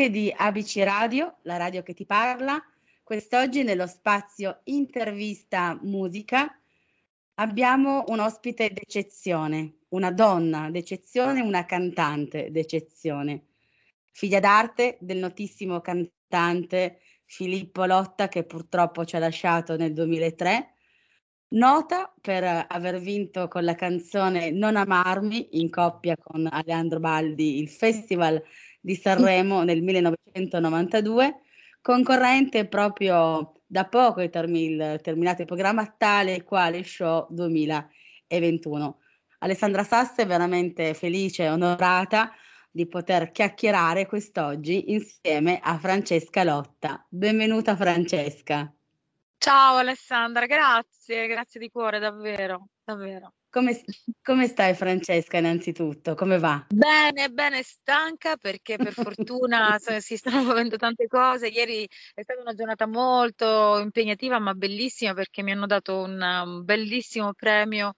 amiche 0.00 0.10
di 0.10 0.34
ABC 0.34 0.82
Radio, 0.82 1.36
la 1.42 1.58
radio 1.58 1.82
che 1.82 1.92
ti 1.92 2.06
parla. 2.06 2.58
Quest'oggi 3.02 3.62
nello 3.62 3.86
spazio 3.86 4.60
Intervista 4.64 5.78
Musica 5.82 6.58
abbiamo 7.34 8.04
un 8.08 8.20
ospite 8.20 8.70
d'eccezione, 8.72 9.80
una 9.90 10.10
donna 10.10 10.70
d'eccezione, 10.70 11.42
una 11.42 11.66
cantante 11.66 12.50
d'eccezione, 12.50 13.48
figlia 14.10 14.40
d'arte 14.40 14.96
del 15.00 15.18
notissimo 15.18 15.82
cantante 15.82 17.00
Filippo 17.26 17.84
Lotta 17.84 18.28
che 18.28 18.44
purtroppo 18.44 19.04
ci 19.04 19.16
ha 19.16 19.18
lasciato 19.18 19.76
nel 19.76 19.92
2003 19.92 20.74
nota 21.52 22.12
per 22.20 22.66
aver 22.68 23.00
vinto 23.00 23.48
con 23.48 23.64
la 23.64 23.74
canzone 23.74 24.50
Non 24.50 24.76
amarmi 24.76 25.60
in 25.60 25.68
coppia 25.68 26.16
con 26.16 26.46
Alejandro 26.48 27.00
Baldi 27.00 27.58
il 27.58 27.68
Festival 27.68 28.42
di 28.80 28.94
Sanremo 28.94 29.62
nel 29.62 29.82
1992, 29.82 31.40
concorrente 31.80 32.66
proprio 32.66 33.52
da 33.66 33.84
poco 33.86 34.20
è 34.20 34.30
termin- 34.30 34.98
terminato 35.02 35.42
il 35.42 35.46
programma 35.46 35.86
tale 35.86 36.36
e 36.36 36.42
quale 36.42 36.82
show 36.82 37.26
2021. 37.30 38.98
Alessandra 39.38 39.84
Sasse 39.84 40.22
è 40.22 40.26
veramente 40.26 40.94
felice 40.94 41.44
e 41.44 41.50
onorata 41.50 42.32
di 42.70 42.86
poter 42.86 43.30
chiacchierare 43.30 44.06
quest'oggi 44.06 44.92
insieme 44.92 45.60
a 45.62 45.78
Francesca 45.78 46.44
Lotta. 46.44 47.04
Benvenuta 47.08 47.76
Francesca. 47.76 48.72
Ciao 49.38 49.76
Alessandra, 49.76 50.46
grazie, 50.46 51.26
grazie 51.26 51.60
di 51.60 51.70
cuore, 51.70 51.98
davvero, 51.98 52.68
davvero. 52.84 53.32
Come, 53.50 53.82
come, 54.22 54.46
stai 54.46 54.74
Francesca 54.74 55.38
innanzitutto? 55.38 56.14
Come 56.14 56.38
va? 56.38 56.66
Bene, 56.72 57.30
bene, 57.30 57.62
stanca 57.64 58.36
perché 58.36 58.76
per 58.76 58.92
fortuna 58.94 59.76
si 59.98 60.16
stanno 60.16 60.44
muovendo 60.44 60.76
tante 60.76 61.08
cose. 61.08 61.48
Ieri 61.48 61.84
è 62.14 62.22
stata 62.22 62.40
una 62.40 62.54
giornata 62.54 62.86
molto 62.86 63.78
impegnativa 63.80 64.38
ma 64.38 64.54
bellissima 64.54 65.14
perché 65.14 65.42
mi 65.42 65.50
hanno 65.50 65.66
dato 65.66 65.98
un, 65.98 66.20
un 66.22 66.64
bellissimo 66.64 67.34
premio 67.34 67.94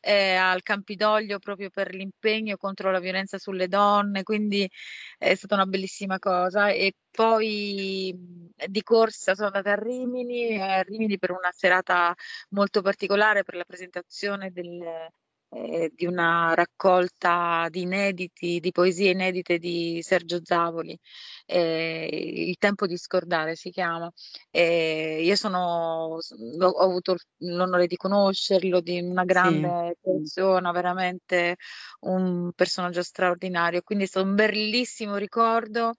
eh, 0.00 0.34
al 0.34 0.62
Campidoglio 0.62 1.38
proprio 1.38 1.70
per 1.70 1.94
l'impegno 1.94 2.56
contro 2.56 2.90
la 2.90 2.98
violenza 2.98 3.38
sulle 3.38 3.68
donne, 3.68 4.24
quindi 4.24 4.68
è 5.18 5.34
stata 5.36 5.54
una 5.54 5.66
bellissima 5.66 6.18
cosa. 6.18 6.70
E 6.70 6.94
poi 7.16 8.14
di 8.68 8.82
corsa 8.82 9.34
sono 9.34 9.46
andata 9.48 9.72
a 9.72 9.74
Rimini, 9.74 10.60
a 10.60 10.82
Rimini 10.82 11.18
per 11.18 11.30
una 11.30 11.50
serata 11.52 12.14
molto 12.50 12.82
particolare 12.82 13.42
per 13.42 13.54
la 13.56 13.64
presentazione 13.64 14.50
del, 14.52 14.82
eh, 15.50 15.90
di 15.94 16.04
una 16.06 16.52
raccolta 16.54 17.68
di 17.70 17.82
inediti, 17.82 18.60
di 18.60 18.70
poesie 18.72 19.12
inedite 19.12 19.58
di 19.58 20.00
Sergio 20.02 20.40
Zavoli, 20.42 20.98
eh, 21.46 22.08
Il 22.48 22.56
tempo 22.58 22.86
di 22.86 22.96
scordare 22.98 23.54
si 23.56 23.70
chiama. 23.70 24.12
Eh, 24.50 25.22
io 25.22 25.36
sono, 25.36 26.18
ho 26.18 26.78
avuto 26.78 27.16
l'onore 27.38 27.86
di 27.86 27.96
conoscerlo, 27.96 28.80
di 28.80 29.00
una 29.00 29.24
grande 29.24 29.96
sì. 30.02 30.10
persona, 30.10 30.70
veramente 30.72 31.56
un 32.00 32.52
personaggio 32.54 33.02
straordinario, 33.02 33.82
quindi 33.82 34.04
è 34.04 34.06
stato 34.08 34.26
un 34.26 34.34
bellissimo 34.34 35.16
ricordo 35.16 35.94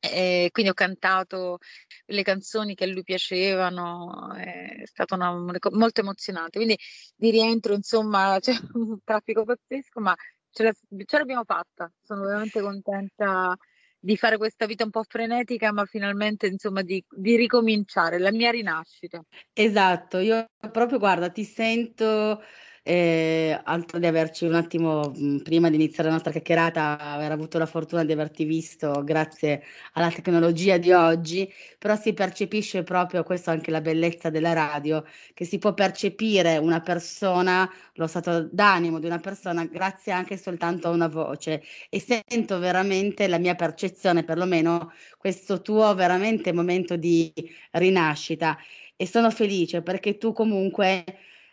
e 0.00 0.48
quindi 0.52 0.70
ho 0.70 0.74
cantato 0.74 1.58
le 2.06 2.22
canzoni 2.22 2.74
che 2.74 2.84
a 2.84 2.86
lui 2.86 3.02
piacevano, 3.02 4.34
è 4.34 4.82
stato 4.84 5.14
una, 5.14 5.32
molto 5.32 6.00
emozionante. 6.00 6.58
Quindi 6.58 6.78
di 7.16 7.30
rientro, 7.30 7.74
insomma, 7.74 8.38
c'è 8.40 8.54
un 8.74 8.98
traffico 9.04 9.44
pazzesco, 9.44 10.00
ma 10.00 10.14
ce, 10.50 10.62
la, 10.64 10.72
ce 11.04 11.18
l'abbiamo 11.18 11.44
fatta. 11.44 11.90
Sono 12.02 12.22
veramente 12.22 12.60
contenta 12.60 13.56
di 14.00 14.16
fare 14.16 14.36
questa 14.36 14.66
vita 14.66 14.84
un 14.84 14.90
po' 14.90 15.02
frenetica, 15.02 15.72
ma 15.72 15.84
finalmente, 15.84 16.46
insomma, 16.46 16.82
di, 16.82 17.04
di 17.08 17.36
ricominciare, 17.36 18.18
la 18.18 18.30
mia 18.30 18.50
rinascita. 18.50 19.20
Esatto, 19.52 20.18
io 20.18 20.46
proprio, 20.70 20.98
guarda, 20.98 21.30
ti 21.30 21.44
sento 21.44 22.40
eh, 22.88 23.60
altro 23.64 23.98
di 23.98 24.06
averci 24.06 24.46
un 24.46 24.54
attimo 24.54 25.10
mh, 25.14 25.42
prima 25.42 25.68
di 25.68 25.74
iniziare 25.74 26.08
la 26.08 26.14
nostra 26.14 26.32
chiacchierata, 26.32 26.98
aver 26.98 27.32
avuto 27.32 27.58
la 27.58 27.66
fortuna 27.66 28.02
di 28.02 28.12
averti 28.12 28.44
visto 28.44 29.04
grazie 29.04 29.62
alla 29.92 30.10
tecnologia 30.10 30.78
di 30.78 30.90
oggi, 30.92 31.52
però 31.78 31.96
si 31.96 32.14
percepisce 32.14 32.84
proprio, 32.84 33.24
questo 33.24 33.50
anche 33.50 33.70
la 33.70 33.82
bellezza 33.82 34.30
della 34.30 34.54
radio, 34.54 35.04
che 35.34 35.44
si 35.44 35.58
può 35.58 35.74
percepire 35.74 36.56
una 36.56 36.80
persona, 36.80 37.70
lo 37.94 38.06
stato 38.06 38.48
d'animo 38.50 38.98
di 39.00 39.06
una 39.06 39.18
persona 39.18 39.66
grazie 39.66 40.12
anche 40.12 40.38
soltanto 40.38 40.88
a 40.88 40.90
una 40.90 41.08
voce. 41.08 41.62
E 41.90 42.00
sento 42.00 42.58
veramente 42.58 43.28
la 43.28 43.38
mia 43.38 43.54
percezione, 43.54 44.24
perlomeno 44.24 44.92
questo 45.18 45.60
tuo 45.60 45.94
veramente 45.94 46.52
momento 46.54 46.96
di 46.96 47.30
rinascita. 47.72 48.56
E 48.96 49.06
sono 49.06 49.30
felice 49.30 49.82
perché 49.82 50.16
tu 50.18 50.32
comunque 50.32 51.04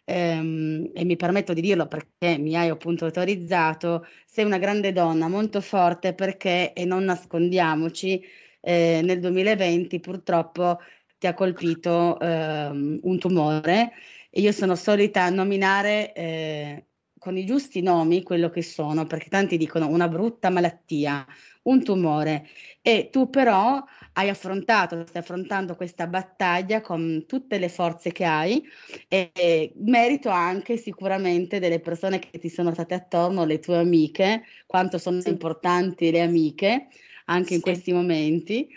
ehm, 0.05 0.91
e 0.93 1.03
mi 1.03 1.15
permetto 1.17 1.53
di 1.53 1.61
dirlo 1.61 1.87
perché 1.87 2.37
mi 2.37 2.55
hai 2.55 2.69
appunto 2.69 3.05
autorizzato, 3.05 4.05
sei 4.25 4.45
una 4.45 4.57
grande 4.57 4.91
donna, 4.93 5.27
molto 5.27 5.61
forte 5.61 6.13
perché, 6.13 6.73
e 6.73 6.85
non 6.85 7.03
nascondiamoci, 7.03 8.23
eh, 8.61 9.01
nel 9.03 9.19
2020 9.19 9.99
purtroppo 9.99 10.79
ti 11.17 11.27
ha 11.27 11.33
colpito 11.33 12.19
ehm, 12.19 12.99
un 13.03 13.19
tumore. 13.19 13.91
E 14.29 14.41
io 14.41 14.51
sono 14.51 14.75
solita 14.75 15.29
nominare 15.29 16.13
eh, 16.13 16.85
con 17.17 17.37
i 17.37 17.45
giusti 17.45 17.81
nomi 17.81 18.21
quello 18.23 18.49
che 18.49 18.61
sono, 18.61 19.05
perché 19.05 19.29
tanti 19.29 19.57
dicono 19.57 19.87
una 19.87 20.07
brutta 20.07 20.49
malattia, 20.49 21.25
un 21.63 21.83
tumore. 21.83 22.47
E 22.81 23.09
tu 23.11 23.29
però 23.29 23.83
hai 24.17 24.29
affrontato, 24.29 25.05
stai 25.05 25.21
affrontando 25.21 25.75
questa 25.75 26.07
battaglia 26.07 26.81
con 26.81 27.25
tutte 27.27 27.57
le 27.57 27.69
forze 27.69 28.11
che 28.11 28.23
hai 28.23 28.63
e, 29.07 29.31
e 29.33 29.73
merito 29.77 30.29
anche 30.29 30.77
sicuramente 30.77 31.59
delle 31.59 31.79
persone 31.79 32.19
che 32.19 32.39
ti 32.39 32.49
sono 32.49 32.71
state 32.71 32.93
attorno, 32.93 33.45
le 33.45 33.59
tue 33.59 33.77
amiche, 33.77 34.43
quanto 34.65 34.97
sono 34.97 35.19
sì. 35.19 35.29
importanti 35.29 36.11
le 36.11 36.21
amiche 36.21 36.87
anche 37.25 37.49
sì. 37.49 37.53
in 37.55 37.61
questi 37.61 37.91
momenti 37.91 38.67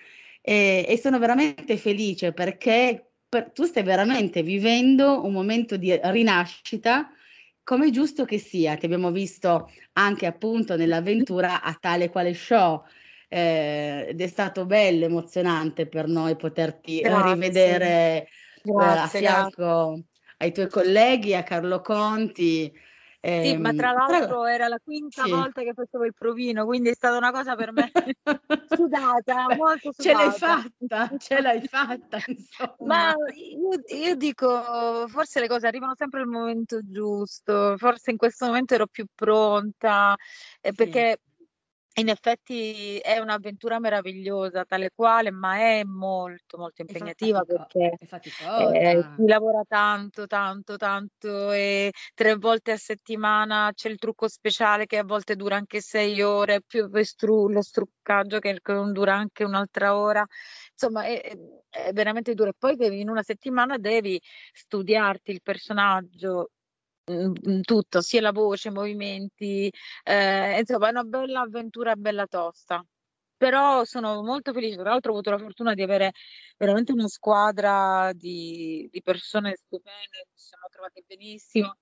e, 0.40 0.84
e 0.88 0.98
sono 0.98 1.18
veramente 1.18 1.76
felice 1.76 2.32
perché 2.32 3.12
per, 3.28 3.52
tu 3.52 3.64
stai 3.64 3.84
veramente 3.84 4.42
vivendo 4.42 5.24
un 5.24 5.32
momento 5.32 5.76
di 5.76 5.96
rinascita 6.02 7.12
come 7.62 7.88
è 7.88 7.90
giusto 7.90 8.24
che 8.24 8.38
sia, 8.38 8.76
ti 8.76 8.86
abbiamo 8.86 9.10
visto 9.10 9.70
anche 9.92 10.24
appunto 10.24 10.74
nell'avventura 10.74 11.60
a 11.62 11.76
tale 11.78 12.08
quale 12.08 12.32
show 12.32 12.82
eh, 13.28 14.06
ed 14.08 14.20
è 14.20 14.26
stato 14.26 14.64
bello, 14.64 15.04
emozionante 15.04 15.86
per 15.86 16.08
noi 16.08 16.36
poterti 16.36 17.00
grazie. 17.00 17.32
rivedere 17.34 18.28
grazie, 18.62 19.20
eh, 19.20 19.26
a 19.26 19.32
fianco 19.32 19.86
grazie. 19.86 20.04
ai 20.38 20.52
tuoi 20.52 20.68
colleghi, 20.68 21.34
a 21.34 21.42
Carlo 21.42 21.80
Conti. 21.80 22.86
Eh, 23.20 23.42
sì, 23.46 23.56
ma 23.56 23.72
tra 23.72 23.90
l'altro 23.90 24.42
tra... 24.42 24.54
era 24.54 24.68
la 24.68 24.78
quinta 24.82 25.24
sì. 25.24 25.30
volta 25.30 25.62
che 25.62 25.72
facevo 25.74 26.04
il 26.04 26.14
provino, 26.14 26.64
quindi 26.64 26.90
è 26.90 26.94
stata 26.94 27.16
una 27.16 27.32
cosa 27.32 27.56
per 27.56 27.72
me 27.72 27.90
sudata, 28.70 29.56
molto 29.56 29.90
sudata. 29.92 30.00
Ce 30.00 30.12
l'hai 30.12 30.32
fatta, 30.32 31.16
ce 31.18 31.40
l'hai 31.40 31.66
fatta. 31.66 32.18
Insomma. 32.26 32.76
Ma 32.78 33.14
io, 33.34 33.98
io, 33.98 34.14
dico, 34.14 35.08
forse 35.08 35.40
le 35.40 35.48
cose 35.48 35.66
arrivano 35.66 35.94
sempre 35.96 36.20
al 36.20 36.28
momento 36.28 36.78
giusto, 36.84 37.76
forse 37.76 38.12
in 38.12 38.16
questo 38.16 38.46
momento 38.46 38.74
ero 38.74 38.86
più 38.86 39.04
pronta, 39.12 40.16
eh, 40.60 40.72
perché 40.72 41.18
in 41.98 42.08
effetti 42.08 42.98
è 42.98 43.18
un'avventura 43.18 43.78
meravigliosa, 43.78 44.64
tale 44.64 44.90
quale, 44.94 45.30
ma 45.30 45.56
è 45.56 45.82
molto, 45.84 46.58
molto 46.58 46.82
impegnativa 46.82 47.42
perché 47.42 47.96
eh, 48.56 49.02
si 49.14 49.26
lavora 49.26 49.62
tanto, 49.66 50.26
tanto, 50.26 50.76
tanto 50.76 51.52
e 51.52 51.92
tre 52.14 52.36
volte 52.36 52.72
a 52.72 52.76
settimana 52.76 53.70
c'è 53.74 53.88
il 53.88 53.98
trucco 53.98 54.28
speciale 54.28 54.86
che 54.86 54.98
a 54.98 55.04
volte 55.04 55.36
dura 55.36 55.56
anche 55.56 55.80
sei 55.80 56.20
ore, 56.22 56.62
più 56.66 56.88
stru- 57.02 57.50
lo 57.50 57.62
struccaggio 57.62 58.38
che 58.38 58.58
dura 58.92 59.14
anche 59.14 59.44
un'altra 59.44 59.96
ora. 59.96 60.24
Insomma, 60.72 61.04
è, 61.04 61.36
è 61.68 61.92
veramente 61.92 62.34
duro. 62.34 62.50
E 62.50 62.54
poi 62.56 62.76
in 63.00 63.08
una 63.08 63.22
settimana 63.22 63.76
devi 63.78 64.20
studiarti 64.52 65.30
il 65.30 65.42
personaggio, 65.42 66.50
tutto, 67.62 68.00
sia 68.00 68.20
la 68.20 68.32
voce, 68.32 68.68
i 68.68 68.72
movimenti, 68.72 69.72
eh, 70.04 70.58
insomma 70.58 70.88
è 70.88 70.90
una 70.90 71.04
bella 71.04 71.40
avventura, 71.40 71.96
bella 71.96 72.26
tosta. 72.26 72.84
Però 73.36 73.84
sono 73.84 74.22
molto 74.22 74.52
felice, 74.52 74.76
tra 74.76 74.90
l'altro 74.90 75.12
ho 75.12 75.14
avuto 75.14 75.30
la 75.30 75.38
fortuna 75.38 75.74
di 75.74 75.82
avere 75.82 76.12
veramente 76.56 76.90
una 76.92 77.06
squadra 77.06 78.10
di, 78.12 78.88
di 78.90 79.00
persone 79.00 79.54
stupende, 79.56 80.26
ci 80.34 80.46
siamo 80.46 80.66
trovati 80.70 81.04
benissimo. 81.06 81.76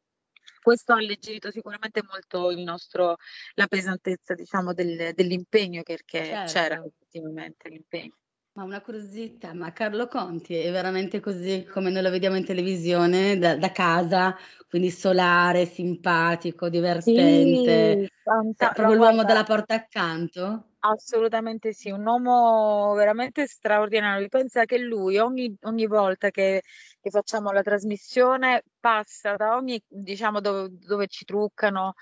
Questo 0.61 0.93
ha 0.93 0.97
alleggerito 0.97 1.51
sicuramente 1.51 2.03
molto 2.03 2.51
il 2.51 2.61
nostro, 2.61 3.17
la 3.55 3.67
pesantezza 3.69 4.35
diciamo, 4.35 4.75
del, 4.75 5.13
dell'impegno 5.15 5.83
perché 5.83 6.25
certo. 6.25 6.53
c'era 6.53 6.85
effettivamente 6.85 7.69
l'impegno. 7.69 8.17
Ma 8.57 8.65
una 8.65 8.81
curiosità, 8.81 9.53
ma 9.53 9.71
Carlo 9.71 10.09
Conti 10.09 10.55
è 10.55 10.71
veramente 10.71 11.21
così 11.21 11.69
come 11.71 11.91
noi 11.91 12.01
lo 12.01 12.09
vediamo 12.09 12.37
in 12.37 12.45
televisione, 12.47 13.37
da, 13.37 13.55
da 13.55 13.71
casa, 13.71 14.35
quindi 14.67 14.91
solare, 14.91 15.67
simpatico, 15.67 16.71
divertente, 16.71 17.99
sì, 17.99 18.09
cioè, 18.57 18.73
proprio 18.73 18.95
l'uomo 18.95 19.25
dalla 19.25 19.43
porta 19.43 19.75
accanto? 19.75 20.69
Assolutamente 20.79 21.75
sì, 21.75 21.91
un 21.91 22.07
uomo 22.07 22.95
veramente 22.95 23.47
straordinario. 23.47 24.27
Pensa 24.29 24.65
che 24.65 24.79
lui 24.79 25.19
ogni, 25.19 25.55
ogni 25.65 25.87
volta 25.87 26.31
che, 26.31 26.63
che 26.99 27.11
facciamo 27.11 27.51
la 27.51 27.61
trasmissione 27.61 28.63
passa 28.81 29.37
da 29.37 29.55
ogni, 29.55 29.79
diciamo, 29.87 30.41
dove, 30.41 30.69
dove 30.71 31.09
ci 31.09 31.27
truccano 31.27 31.93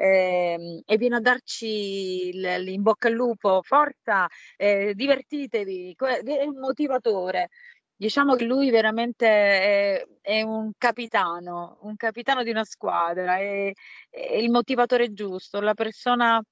eh, 0.00 0.82
e 0.86 0.96
viene 0.96 1.16
a 1.16 1.20
darci 1.20 2.30
in 2.30 2.82
bocca 2.82 3.08
al 3.08 3.14
lupo, 3.14 3.60
forza, 3.62 4.26
eh, 4.56 4.94
divertitevi, 4.94 5.94
è 6.24 6.44
un 6.44 6.58
motivatore. 6.58 7.48
Diciamo 7.94 8.34
che 8.34 8.44
lui 8.44 8.70
veramente 8.70 9.26
è, 9.28 10.06
è 10.22 10.42
un 10.42 10.72
capitano, 10.78 11.78
un 11.82 11.96
capitano 11.96 12.42
di 12.42 12.50
una 12.50 12.64
squadra, 12.64 13.36
è, 13.36 13.70
è 14.08 14.36
il 14.36 14.50
motivatore 14.50 15.12
giusto, 15.12 15.60
la 15.60 15.74
persona 15.74 16.42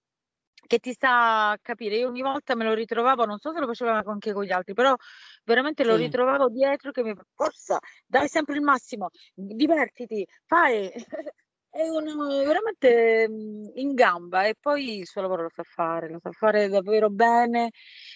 che 0.66 0.78
ti 0.78 0.94
sa 0.98 1.56
capire. 1.62 1.96
Io 1.96 2.08
ogni 2.08 2.20
volta 2.22 2.54
me 2.54 2.64
lo 2.64 2.74
ritrovavo, 2.74 3.24
non 3.24 3.38
so 3.38 3.52
se 3.52 3.60
lo 3.60 3.66
faceva 3.66 4.02
anche 4.04 4.32
con 4.34 4.44
gli 4.44 4.52
altri, 4.52 4.74
però 4.74 4.94
veramente 5.44 5.84
lo 5.84 5.96
ritrovavo 5.96 6.48
dietro 6.50 6.90
che 6.92 7.02
mi 7.02 7.14
forza, 7.34 7.78
dai 8.06 8.28
sempre 8.28 8.56
il 8.56 8.62
massimo, 8.62 9.08
divertiti, 9.34 10.26
fai. 10.46 10.92
È 11.70 11.86
uno 11.86 12.26
veramente 12.44 13.28
in 13.74 13.94
gamba 13.94 14.46
e 14.46 14.54
poi 14.58 14.98
il 14.98 15.06
suo 15.06 15.20
lavoro 15.20 15.42
lo 15.42 15.50
sa 15.54 15.62
fare, 15.62 16.08
lo 16.08 16.18
sa 16.18 16.32
fare 16.32 16.68
davvero 16.68 17.10
bene, 17.10 17.70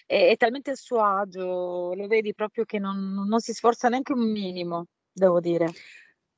è, 0.06 0.30
è 0.30 0.36
talmente 0.36 0.70
a 0.70 0.74
suo 0.74 1.02
agio, 1.02 1.94
lo 1.94 2.06
vedi 2.06 2.34
proprio 2.34 2.64
che 2.64 2.78
non, 2.78 3.24
non 3.26 3.40
si 3.40 3.52
sforza 3.52 3.88
neanche 3.88 4.12
un 4.12 4.30
minimo, 4.30 4.86
devo 5.12 5.38
dire. 5.38 5.70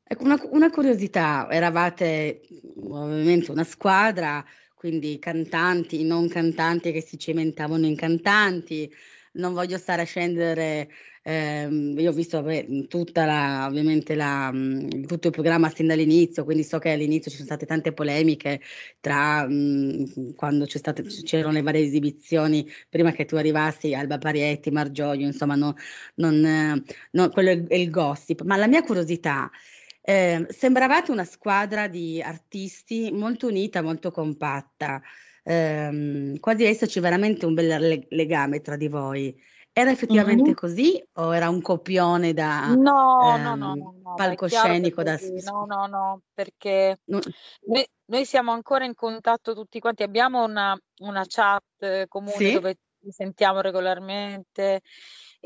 Ecco, 0.06 0.25
una, 0.25 0.38
una 0.50 0.70
curiosità, 0.70 1.49
eravate 1.50 2.43
ovviamente 2.76 3.50
una 3.50 3.64
squadra, 3.64 4.44
quindi 4.75 5.19
cantanti, 5.19 6.05
non 6.05 6.28
cantanti 6.28 6.93
che 6.93 7.00
si 7.00 7.19
cimentavano 7.19 7.87
in 7.87 7.96
cantanti. 7.96 8.93
Non 9.34 9.55
voglio 9.55 9.78
stare 9.78 10.02
a 10.02 10.05
scendere, 10.05 10.90
ehm, 11.25 11.99
io 11.99 12.11
ho 12.11 12.12
visto 12.12 12.41
vabbè, 12.43 12.87
tutta 12.87 13.25
la, 13.25 13.67
ovviamente 13.67 14.15
la, 14.15 14.53
tutto 15.06 15.29
il 15.29 15.32
programma 15.32 15.71
sin 15.71 15.87
dall'inizio, 15.87 16.44
quindi 16.44 16.62
so 16.65 16.79
che 16.79 16.93
all'inizio 16.93 17.31
ci 17.31 17.37
sono 17.38 17.49
state 17.49 17.67
tante 17.67 17.93
polemiche 17.93 18.61
tra 19.00 19.47
mh, 19.49 20.35
quando 20.35 20.67
state, 20.69 21.03
c'erano 21.03 21.53
le 21.53 21.62
varie 21.62 21.82
esibizioni, 21.85 22.69
prima 22.88 23.12
che 23.12 23.25
tu 23.25 23.37
arrivassi, 23.37 23.94
Alba 23.94 24.19
Parietti, 24.19 24.71
Margioglio, 24.71 25.26
insomma, 25.26 25.55
no, 25.55 25.75
non, 26.17 26.85
no, 27.12 27.29
quello 27.31 27.50
è 27.69 27.75
il 27.75 27.91
gossip. 27.91 28.43
Ma 28.43 28.56
la 28.56 28.67
mia 28.67 28.82
curiosità 28.82 29.50
eh, 30.03 30.47
sembravate 30.50 31.11
una 31.11 31.25
squadra 31.25 31.88
di 31.88 32.21
artisti 32.23 33.11
molto 33.12 33.47
unita, 33.49 33.82
molto 33.82 34.11
compatta, 34.11 35.00
eh, 35.43 36.37
quasi 36.41 36.65
esserci 36.65 37.00
veramente 37.00 37.47
un 37.47 37.55
bel 37.55 38.06
legame 38.11 38.61
tra 38.61 38.76
di 38.76 38.88
voi. 38.88 39.35
Era 39.76 39.91
effettivamente 39.91 40.43
mm-hmm. 40.43 40.53
così 40.53 41.05
o 41.15 41.35
era 41.35 41.49
un 41.49 41.61
copione 41.61 42.32
da 42.32 42.73
no, 42.76 43.35
ehm, 43.35 43.43
no, 43.43 43.55
no, 43.56 43.75
no, 43.75 44.15
palcoscenico? 44.15 45.03
Da... 45.03 45.19
No, 45.50 45.65
no, 45.67 45.87
no, 45.87 46.21
perché 46.32 47.00
no. 47.06 47.19
Noi, 47.67 47.85
noi, 48.05 48.25
siamo 48.25 48.53
ancora 48.53 48.85
in 48.85 48.94
contatto 48.94 49.53
tutti 49.53 49.81
quanti, 49.81 50.05
abbiamo 50.05 50.44
una, 50.44 50.81
una 51.00 51.25
chat 51.26 52.06
comune 52.06 52.37
sì? 52.37 52.53
dove 52.53 52.76
ci 53.03 53.11
sentiamo 53.11 53.61
regolarmente 53.61 54.82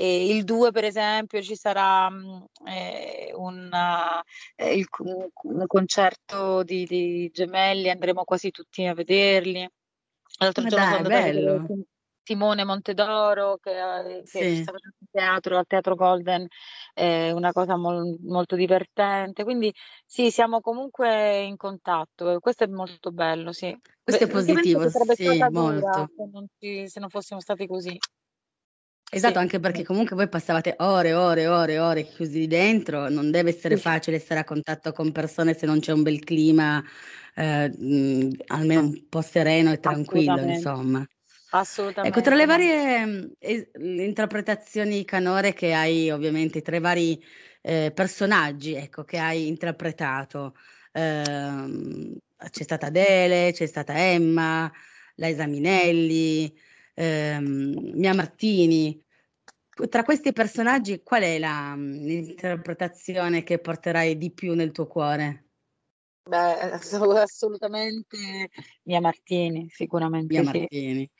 e 0.01 0.29
il 0.29 0.45
2, 0.45 0.71
per 0.73 0.85
esempio, 0.85 1.43
ci 1.43 1.57
sarà 1.57 2.09
mm, 2.09 2.43
eh, 2.67 3.33
una, 3.35 4.23
eh, 4.55 4.75
il, 4.75 4.87
un 4.97 5.67
concerto 5.67 6.63
di, 6.63 6.85
di, 6.85 7.29
gemelli, 7.33 7.91
andremo 7.91 8.23
quasi 8.23 8.53
tutti 8.53 8.87
a 8.87 8.95
vederli. 8.95 9.69
L'altro 10.39 10.63
Ma 10.63 10.69
giorno 10.69 10.85
dai, 10.85 10.97
sono 10.97 11.09
bello. 11.09 11.67
Simone 12.29 12.65
Montedoro 12.65 13.57
che, 13.57 13.73
che 14.25 14.27
sì. 14.27 14.57
sta 14.57 14.73
facendo 14.73 14.97
teatro 15.11 15.57
al 15.57 15.67
Teatro 15.67 15.95
Golden, 15.95 16.47
è 16.93 17.31
una 17.31 17.53
cosa 17.53 17.77
mol, 17.77 18.19
molto 18.21 18.55
divertente. 18.55 19.45
Quindi 19.45 19.73
sì, 20.05 20.31
siamo 20.31 20.61
comunque 20.61 21.41
in 21.45 21.57
contatto. 21.57 22.39
Questo 22.41 22.65
è 22.65 22.67
molto 22.67 23.13
bello, 23.13 23.53
sì. 23.53 23.75
Questo 24.03 24.25
è 24.25 24.29
positivo, 24.29 24.87
sì, 25.15 25.43
molto. 25.51 26.11
Se 26.15 26.29
non, 26.31 26.47
ci, 26.59 26.87
se 26.87 27.01
non 27.01 27.09
fossimo 27.09 27.41
stati 27.41 27.67
così. 27.67 27.99
Esatto, 29.11 29.33
sì. 29.33 29.39
anche 29.39 29.59
perché 29.59 29.83
comunque 29.85 30.15
voi 30.15 30.29
passavate 30.29 30.75
ore, 30.81 31.15
ore, 31.15 31.47
ore, 31.47 31.79
ore 31.79 32.05
chiusi 32.05 32.47
dentro, 32.47 33.09
non 33.09 33.31
deve 33.31 33.49
essere 33.49 33.77
sì. 33.77 33.81
facile 33.81 34.19
stare 34.19 34.41
a 34.41 34.45
contatto 34.45 34.93
con 34.93 35.13
persone 35.13 35.55
se 35.55 35.65
non 35.65 35.81
c'è 35.81 35.93
un 35.93 36.03
bel 36.03 36.23
clima, 36.23 36.85
eh, 37.35 37.71
mh, 37.71 38.43
almeno 38.49 38.83
un 38.83 39.09
po' 39.09 39.23
sereno 39.23 39.73
e 39.73 39.81
tranquillo, 39.81 40.39
insomma. 40.43 41.07
Assolutamente. 41.50 42.19
Ecco, 42.19 42.21
tra 42.21 42.35
le 42.37 42.47
varie 42.47 43.35
eh, 43.39 43.71
interpretazioni 43.81 45.05
canore 45.05 45.53
che 45.53 45.73
hai, 45.73 46.11
ovviamente, 46.11 46.62
tra 46.62 46.77
i 46.77 46.81
vari 46.81 47.23
eh, 47.62 47.91
personaggi 47.95 48.75
ecco, 48.75 49.05
che 49.05 49.19
hai 49.19 49.47
interpretato, 49.47 50.55
ehm, 50.93 52.17
c'è 52.50 52.62
stata 52.62 52.87
Adele, 52.87 53.53
c'è 53.53 53.67
stata 53.67 53.99
Emma, 53.99 54.71
Laisa 55.17 55.47
Minelli 55.47 56.55
ehm, 56.95 57.93
Mia 57.94 58.15
Martini. 58.15 59.03
Tra 59.89 60.03
questi 60.03 60.33
personaggi, 60.33 61.03
qual 61.03 61.23
è 61.23 61.39
la, 61.39 61.75
l'interpretazione 61.77 63.44
che 63.44 63.59
porterai 63.59 64.19
di 64.19 64.33
più 64.33 64.55
nel 64.55 64.73
tuo 64.73 64.87
cuore? 64.89 65.44
Beh, 66.29 66.73
assolutamente 67.23 68.51
Mia 68.83 69.01
Martini, 69.01 69.69
sicuramente. 69.71 70.35
Mia 70.35 70.51
sì. 70.51 70.59
Martini. 70.59 71.11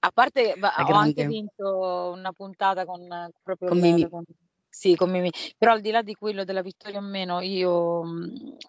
A 0.00 0.10
parte, 0.12 0.54
ho 0.60 0.94
anche 0.94 1.26
vinto 1.26 2.12
una 2.14 2.32
puntata 2.32 2.84
con 2.84 3.06
proprio 3.42 3.68
con, 3.68 3.78
Mimi. 3.78 4.08
con 4.08 4.24
sì, 4.70 4.94
con 4.94 5.10
Mimì. 5.10 5.30
Però 5.56 5.72
al 5.72 5.80
di 5.80 5.90
là 5.90 6.02
di 6.02 6.14
quello 6.14 6.44
della 6.44 6.62
vittoria 6.62 6.98
o 6.98 7.02
meno, 7.02 7.40
io 7.40 8.04
mm, 8.04 8.22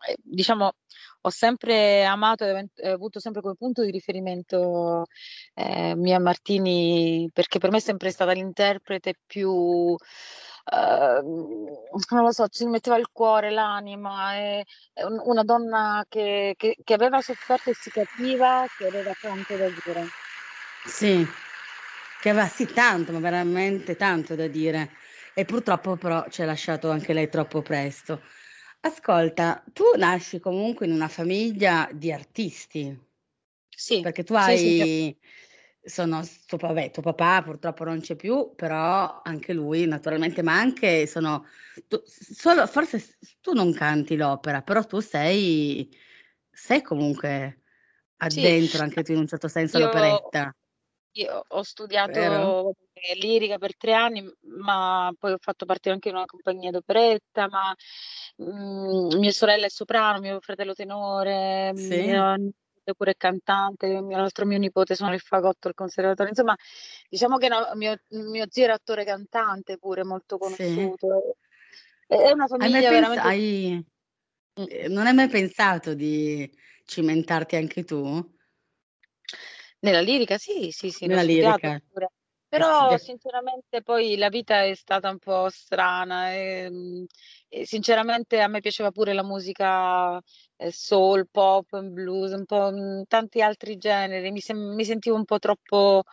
eh, 0.08 0.16
diciamo 0.24 0.72
ho 1.22 1.30
sempre 1.30 2.04
amato 2.06 2.46
e 2.46 2.90
avuto 2.90 3.20
sempre 3.20 3.42
come 3.42 3.56
punto 3.56 3.84
di 3.84 3.92
riferimento 3.92 5.06
eh, 5.54 5.94
Mia 5.96 6.20
Martini, 6.20 7.30
perché 7.31 7.59
per 7.59 7.71
me 7.71 7.78
è 7.78 7.81
sempre 7.81 8.09
stata 8.12 8.31
l'interprete 8.31 9.16
più 9.26 9.95
Uh, 10.71 11.68
non 12.12 12.24
lo 12.24 12.31
so, 12.31 12.48
ci 12.48 12.64
metteva 12.68 12.95
il 12.95 13.09
cuore, 13.12 13.50
l'anima, 13.50 14.36
è, 14.36 14.64
è 14.94 15.04
un, 15.04 15.19
una 15.24 15.42
donna 15.44 16.06
che, 16.07 16.54
che, 16.56 16.76
che, 16.83 16.94
aveva 16.94 17.21
sofferto 17.21 17.71
e 17.71 17.74
si 17.74 17.90
capiva 17.90 18.66
che 18.78 18.86
aveva 18.86 19.12
tanto 19.19 19.57
da 19.57 19.68
dire. 19.68 20.06
Sì, 20.86 21.26
che 22.21 22.30
aveva 22.30 22.48
sì 22.48 22.66
tanto, 22.66 23.12
ma 23.12 23.19
veramente 23.19 23.95
tanto 23.95 24.36
da 24.36 24.48
dire 24.48 24.92
e 25.33 25.45
purtroppo 25.45 25.95
però 25.95 26.26
ci 26.30 26.42
ha 26.42 26.45
lasciato 26.45 26.90
anche 26.90 27.14
lei 27.14 27.30
troppo 27.30 27.62
presto. 27.62 28.21
Ascolta, 28.81 29.64
tu 29.74 29.83
nasci 29.98 30.40
comunque 30.40 30.86
in 30.86 30.92
una 30.94 31.07
famiglia 31.07 31.90
di 31.92 32.12
artisti. 32.12 32.98
Sì. 33.69 34.02
Perché 34.02 34.24
tu 34.24 34.33
hai, 34.33 34.57
sì, 34.57 35.18
sì. 35.81 35.90
sono, 35.90 36.21
tuo, 36.45 36.57
vabbè, 36.57 36.92
tuo 36.92 37.02
papà 37.02 37.42
purtroppo 37.44 37.83
non 37.83 38.00
c'è 38.02 38.16
più, 38.16 38.54
però 38.56 39.21
anche 39.24 39.54
lui 39.54 39.86
naturalmente, 39.86 40.42
ma 40.42 40.57
anche 40.59 41.07
sono, 41.07 41.45
tu, 41.88 42.02
solo, 42.06 42.68
forse 42.68 43.18
tu 43.42 43.54
non 43.54 43.74
canti 43.74 44.16
l'opera, 44.16 44.62
però 44.62 44.83
tu 44.83 45.00
sei, 45.00 45.90
sei 46.50 46.81
comunque 46.81 47.62
addentro 48.18 48.78
sì. 48.78 48.81
anche 48.81 49.04
tu 49.04 49.12
in 49.14 49.19
un 49.19 49.28
certo 49.28 49.48
senso 49.48 49.78
Io... 49.78 49.86
l'operetta. 49.86 50.54
Io 51.13 51.44
ho 51.47 51.63
studiato 51.63 52.75
eh, 52.94 53.16
lirica 53.16 53.57
per 53.57 53.75
tre 53.75 53.94
anni, 53.94 54.23
ma 54.42 55.11
poi 55.18 55.33
ho 55.33 55.37
fatto 55.39 55.66
parte 55.66 55.89
anche 55.89 56.09
di 56.09 56.16
una 56.16 56.25
compagnia 56.25 56.71
d'operetta, 56.71 57.47
ma 57.49 57.75
mh, 58.37 59.18
mia 59.18 59.31
sorella 59.31 59.66
è 59.66 59.69
soprano, 59.69 60.19
mio 60.19 60.39
fratello 60.39 60.73
tenore, 60.73 61.71
sì. 61.75 62.01
mio 62.01 62.35
nipote 62.35 62.94
pure 62.95 63.16
cantante, 63.18 64.01
mio, 64.01 64.18
l'altro 64.18 64.45
mio 64.45 64.59
nipote 64.59 64.95
suona 64.95 65.13
il 65.13 65.19
fagotto 65.19 65.68
al 65.68 65.73
conservatorio, 65.73 66.30
insomma 66.30 66.56
diciamo 67.09 67.37
che 67.37 67.47
no, 67.47 67.71
mio, 67.73 67.99
mio, 68.09 68.45
zio 68.49 68.63
era 68.63 68.73
attore 68.73 69.04
cantante 69.04 69.78
pure, 69.78 70.04
molto 70.04 70.37
conosciuto. 70.37 71.35
Sì. 72.07 72.16
È 72.16 72.31
una 72.31 72.47
famiglia 72.47 72.78
hai 72.78 72.83
veramente... 72.83 73.21
Hai... 73.21 73.85
Mm. 74.59 74.92
Non 74.92 75.06
hai 75.07 75.13
mai 75.13 75.28
pensato 75.30 75.94
di 75.94 76.49
cimentarti 76.85 77.56
anche 77.56 77.83
tu? 77.83 78.37
Nella 79.81 80.02
lirica 80.02 80.38
sì, 80.38 80.71
sì, 80.71 80.92
sì, 80.92 81.06
Nella 81.07 81.21
lirica. 81.24 81.80
Pure. 81.92 82.09
Però 82.50 82.98
sinceramente 82.98 83.83
poi 83.83 84.18
la 84.18 84.30
vita 84.30 84.64
è 84.64 84.74
stata 84.74 85.09
un 85.09 85.19
po' 85.19 85.50
strana 85.50 86.33
e, 86.33 87.06
e 87.48 87.66
sinceramente 87.68 88.42
a 88.42 88.48
me 88.48 88.59
piaceva 88.59 88.90
pure 88.92 89.14
la 89.14 89.24
musica 89.24 90.19
eh, 90.57 90.71
soul, 90.71 91.28
pop, 91.30 91.80
blues, 91.81 92.31
un 92.33 92.45
po' 92.45 92.71
mh, 92.71 93.04
tanti 93.07 93.42
altri 93.44 93.78
generi, 93.78 94.31
mi, 94.31 94.40
sem- 94.42 94.74
mi 94.74 94.83
sentivo 94.83 95.16
un 95.16 95.26
po' 95.26 95.38
troppo... 95.40 96.04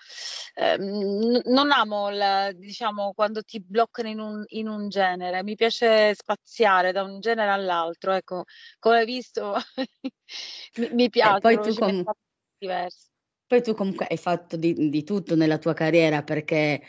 Eh, 0.54 0.76
n- 0.78 1.40
non 1.46 1.70
amo 1.72 2.10
la, 2.10 2.52
diciamo 2.52 3.12
quando 3.14 3.42
ti 3.42 3.58
bloccano 3.60 4.08
in 4.08 4.18
un, 4.20 4.44
in 4.48 4.68
un 4.68 4.88
genere, 4.88 5.42
mi 5.42 5.54
piace 5.54 6.14
spaziare 6.14 6.92
da 6.92 7.02
un 7.02 7.18
genere 7.20 7.50
all'altro, 7.50 8.12
ecco, 8.12 8.44
come 8.78 8.98
hai 8.98 9.04
visto 9.06 9.54
mi, 10.76 10.88
mi 10.92 11.08
piace, 11.10 11.58
poi 11.58 11.58
tu 11.58 11.72
com- 12.02 12.12
diversi. 12.58 13.08
Poi 13.46 13.62
tu 13.62 13.74
comunque 13.74 14.06
hai 14.08 14.16
fatto 14.16 14.56
di, 14.56 14.90
di 14.90 15.04
tutto 15.04 15.36
nella 15.36 15.58
tua 15.58 15.72
carriera 15.72 16.22
perché 16.22 16.82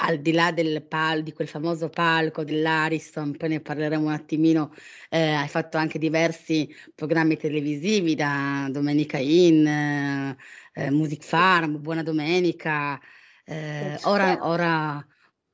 al 0.00 0.18
di 0.20 0.32
là 0.32 0.52
del 0.52 0.84
pal- 0.86 1.22
di 1.22 1.32
quel 1.32 1.48
famoso 1.48 1.88
palco 1.88 2.44
dell'Ariston, 2.44 3.36
poi 3.36 3.48
ne 3.48 3.60
parleremo 3.60 4.06
un 4.06 4.12
attimino, 4.12 4.72
eh, 5.08 5.32
hai 5.32 5.48
fatto 5.48 5.76
anche 5.76 5.98
diversi 5.98 6.68
programmi 6.94 7.36
televisivi 7.36 8.14
da 8.14 8.68
Domenica 8.70 9.18
In, 9.18 9.66
eh, 9.66 10.36
eh 10.74 10.90
Music 10.90 11.24
Farm, 11.24 11.80
Buona 11.80 12.02
Domenica, 12.02 13.00
eh, 13.44 13.98
ora, 14.04 14.38
ora... 14.42 15.06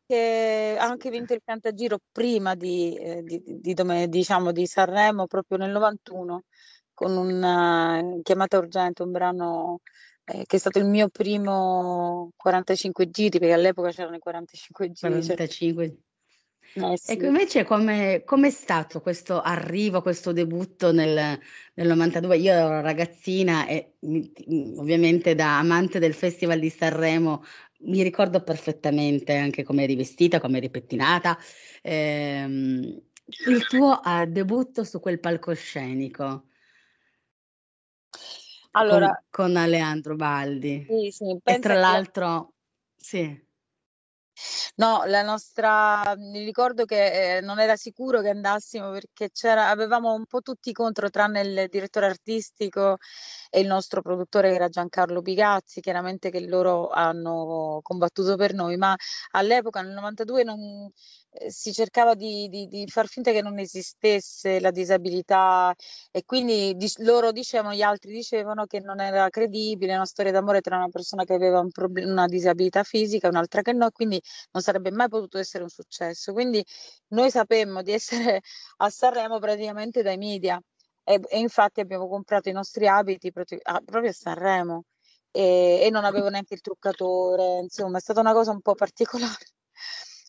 Che 0.06 0.76
ha 0.78 0.84
anche 0.84 1.08
vinto 1.08 1.32
il 1.32 1.40
Cantagiro 1.42 1.98
prima 2.12 2.54
di, 2.54 2.94
eh, 2.96 3.22
di, 3.22 3.42
di, 3.42 3.72
di, 3.72 4.08
diciamo, 4.08 4.52
di 4.52 4.66
Sanremo, 4.66 5.26
proprio 5.26 5.56
nel 5.56 5.70
91, 5.70 6.44
con 6.92 7.16
una 7.16 8.00
uh, 8.00 8.20
chiamata 8.22 8.58
urgente, 8.58 9.02
un 9.02 9.12
brano 9.12 9.80
eh, 10.24 10.44
che 10.46 10.56
è 10.56 10.58
stato 10.58 10.78
il 10.78 10.86
mio 10.86 11.08
primo 11.08 12.32
45 12.36 13.10
giri, 13.10 13.38
perché 13.38 13.54
all'epoca 13.54 13.90
c'erano 13.90 14.16
i 14.16 14.20
45 14.20 14.86
giri. 14.92 14.98
45. 14.98 15.86
Cioè... 15.86 15.96
Eh, 16.76 16.98
sì. 16.98 17.12
Ecco, 17.12 17.26
invece 17.26 17.64
come 17.64 18.24
è 18.24 18.50
stato 18.50 19.00
questo 19.00 19.40
arrivo, 19.40 20.02
questo 20.02 20.32
debutto 20.32 20.90
nel, 20.90 21.38
nel 21.74 21.86
92? 21.86 22.36
Io 22.38 22.52
ero 22.52 22.80
ragazzina 22.80 23.66
e 23.66 23.94
ovviamente 24.76 25.36
da 25.36 25.58
amante 25.58 26.00
del 26.00 26.14
Festival 26.14 26.58
di 26.58 26.70
Sanremo 26.70 27.44
mi 27.84 28.02
ricordo 28.02 28.42
perfettamente 28.42 29.36
anche 29.36 29.62
come 29.62 29.84
eri 29.84 29.94
vestita, 29.94 30.40
come 30.40 30.56
eri 30.56 30.70
pettinata. 30.70 31.38
Ehm, 31.82 33.02
il 33.46 33.66
tuo 33.66 34.00
uh, 34.02 34.26
debutto 34.26 34.84
su 34.84 35.00
quel 35.00 35.20
palcoscenico. 35.20 36.46
Allora, 38.76 39.06
con, 39.30 39.48
con 39.48 39.56
Aleandro 39.56 40.16
Baldi. 40.16 40.84
Sì, 40.88 41.10
sì, 41.10 41.38
e 41.42 41.58
tra 41.58 41.74
l'altro, 41.74 42.54
sì. 42.96 43.42
No, 44.76 45.04
la 45.06 45.22
nostra, 45.22 46.14
mi 46.16 46.44
ricordo 46.44 46.84
che 46.84 47.36
eh, 47.36 47.40
non 47.40 47.60
era 47.60 47.76
sicuro 47.76 48.20
che 48.20 48.30
andassimo 48.30 48.90
perché 48.90 49.30
c'era, 49.30 49.68
avevamo 49.68 50.12
un 50.12 50.26
po' 50.26 50.40
tutti 50.40 50.72
contro, 50.72 51.08
tranne 51.08 51.40
il 51.42 51.68
direttore 51.70 52.06
artistico 52.06 52.96
e 53.48 53.60
il 53.60 53.68
nostro 53.68 54.02
produttore 54.02 54.48
che 54.48 54.56
era 54.56 54.68
Giancarlo 54.68 55.22
Pigazzi, 55.22 55.80
chiaramente 55.80 56.30
che 56.30 56.40
loro 56.48 56.88
hanno 56.88 57.78
combattuto 57.82 58.34
per 58.34 58.54
noi, 58.54 58.76
ma 58.76 58.96
all'epoca 59.30 59.80
nel 59.82 59.92
92 59.92 60.42
non, 60.42 60.90
si 61.48 61.72
cercava 61.72 62.14
di, 62.14 62.48
di, 62.48 62.66
di, 62.68 62.86
far 62.88 63.06
finta 63.06 63.32
che 63.32 63.42
non 63.42 63.58
esistesse 63.58 64.60
la 64.60 64.70
disabilità 64.70 65.74
e 66.10 66.24
quindi 66.24 66.74
di, 66.76 66.90
loro 66.98 67.32
dicevano, 67.32 67.74
gli 67.74 67.82
altri 67.82 68.12
dicevano 68.12 68.66
che 68.66 68.80
non 68.80 69.00
era 69.00 69.28
credibile 69.30 69.94
una 69.94 70.04
storia 70.04 70.32
d'amore 70.32 70.60
tra 70.60 70.76
una 70.76 70.88
persona 70.88 71.24
che 71.24 71.34
aveva 71.34 71.60
un 71.60 71.70
problem- 71.70 72.08
una 72.08 72.26
disabilità 72.26 72.82
fisica 72.84 73.26
e 73.26 73.30
un'altra 73.30 73.62
che 73.62 73.72
no, 73.72 73.90
quindi 73.90 74.20
non 74.52 74.62
sarebbe 74.62 74.90
mai 74.90 75.08
potuto 75.08 75.38
essere 75.38 75.64
un 75.64 75.70
successo. 75.70 76.32
Quindi 76.32 76.64
noi 77.08 77.30
sapemmo 77.30 77.82
di 77.82 77.92
essere 77.92 78.40
a 78.78 78.90
Sanremo 78.90 79.38
praticamente 79.38 80.02
dai 80.02 80.16
media 80.16 80.60
e, 81.04 81.20
e 81.28 81.38
infatti 81.38 81.80
abbiamo 81.80 82.08
comprato 82.08 82.48
i 82.48 82.52
nostri 82.52 82.86
abiti 82.88 83.30
proprio 83.32 83.58
a, 83.62 83.80
proprio 83.84 84.10
a 84.10 84.14
Sanremo 84.14 84.84
e, 85.30 85.80
e 85.82 85.90
non 85.90 86.04
avevo 86.04 86.28
neanche 86.28 86.54
il 86.54 86.60
truccatore, 86.60 87.58
insomma 87.62 87.98
è 87.98 88.00
stata 88.00 88.20
una 88.20 88.32
cosa 88.32 88.52
un 88.52 88.60
po' 88.60 88.74
particolare. 88.74 89.52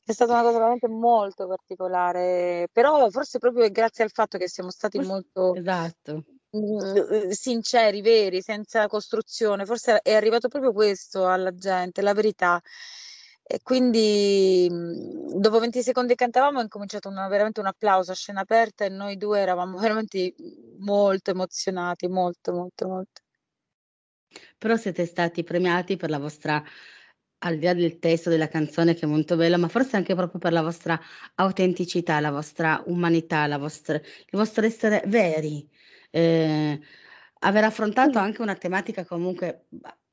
È 0.08 0.12
stata 0.12 0.34
una 0.34 0.44
cosa 0.44 0.60
veramente 0.60 0.88
molto 0.88 1.48
particolare, 1.48 2.68
però 2.72 3.10
forse 3.10 3.40
proprio 3.40 3.68
grazie 3.72 4.04
al 4.04 4.12
fatto 4.12 4.38
che 4.38 4.48
siamo 4.48 4.70
stati 4.70 5.00
molto 5.00 5.56
esatto. 5.56 6.24
Mm, 6.56 7.30
sinceri, 7.32 8.02
veri, 8.02 8.42
senza 8.42 8.88
costruzione, 8.88 9.66
forse 9.66 10.00
è 10.02 10.14
arrivato 10.14 10.48
proprio 10.48 10.72
questo 10.74 11.28
alla 11.28 11.56
gente, 11.56 12.04
la 12.04 12.14
verità. 12.14 12.62
E 13.42 13.60
quindi 13.64 14.68
mm, 14.72 15.40
dopo 15.40 15.60
20 15.60 15.82
secondi 15.82 16.10
che 16.10 16.24
cantavamo 16.24 16.60
è 16.60 16.64
incominciato 16.64 17.10
una, 17.10 17.28
veramente 17.28 17.60
un 17.60 17.66
applauso 17.66 18.12
a 18.12 18.16
scena 18.16 18.42
aperta 18.42 18.86
e 18.86 18.90
noi 18.90 19.18
due 19.18 19.40
eravamo 19.40 19.80
veramente 19.80 20.36
molto 20.78 21.32
emozionati, 21.32 22.08
molto, 22.08 22.54
molto, 22.54 22.88
molto. 22.88 23.22
Però 24.58 24.76
siete 24.76 25.06
stati 25.08 25.44
premiati 25.44 25.98
per 25.98 26.12
la 26.12 26.20
vostra 26.20 26.64
al 27.46 27.58
di 27.58 27.66
là 27.66 27.74
del 27.74 28.00
testo 28.00 28.30
della 28.30 28.48
canzone 28.48 28.96
che 28.96 29.06
è 29.06 29.10
molto 29.10 29.36
bella, 29.36 29.58
ma 29.58 29.68
forse 29.68 29.96
anche 29.96 30.16
proprio 30.16 30.40
per 30.40 30.52
la 30.52 30.62
vostra 30.62 31.00
autenticità, 31.36 32.20
la 32.20 32.32
vostra 32.32 32.82
umanità, 32.88 33.46
la 33.48 33.58
vostra, 33.58 33.96
il 33.96 34.26
vostro 34.32 34.66
essere 34.66 35.04
veri. 35.06 35.68
Eh, 36.10 36.80
aver 37.40 37.64
affrontato 37.64 38.18
anche 38.18 38.42
una 38.42 38.56
tematica 38.56 39.06
comunque, 39.06 39.68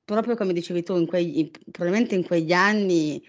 proprio 0.05 0.37
come 0.37 0.53
dicevi 0.53 0.83
tu, 0.83 0.97
in 0.97 1.07
quei, 1.07 1.51
probabilmente 1.71 2.15
in 2.15 2.25
quegli 2.25 2.53
anni 2.53 3.23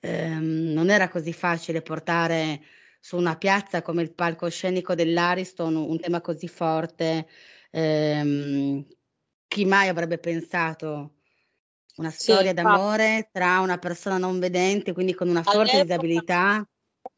ehm, 0.00 0.72
non 0.72 0.90
era 0.90 1.08
così 1.08 1.32
facile 1.32 1.80
portare 1.82 2.60
su 3.00 3.16
una 3.16 3.36
piazza 3.36 3.82
come 3.82 4.02
il 4.02 4.12
palcoscenico 4.12 4.94
dell'Ariston 4.94 5.74
un 5.76 5.98
tema 5.98 6.20
così 6.20 6.48
forte. 6.48 7.26
Ehm, 7.70 8.86
chi 9.46 9.64
mai 9.64 9.88
avrebbe 9.88 10.18
pensato 10.18 11.17
una 11.98 12.10
Sì, 12.10 12.32
storia 12.32 12.52
d'amore 12.54 13.28
tra 13.32 13.60
una 13.60 13.78
persona 13.78 14.18
non 14.18 14.38
vedente, 14.38 14.92
quindi 14.92 15.14
con 15.14 15.28
una 15.28 15.42
forte 15.42 15.76
All'epoca 15.76 15.82
disabilità? 15.82 16.68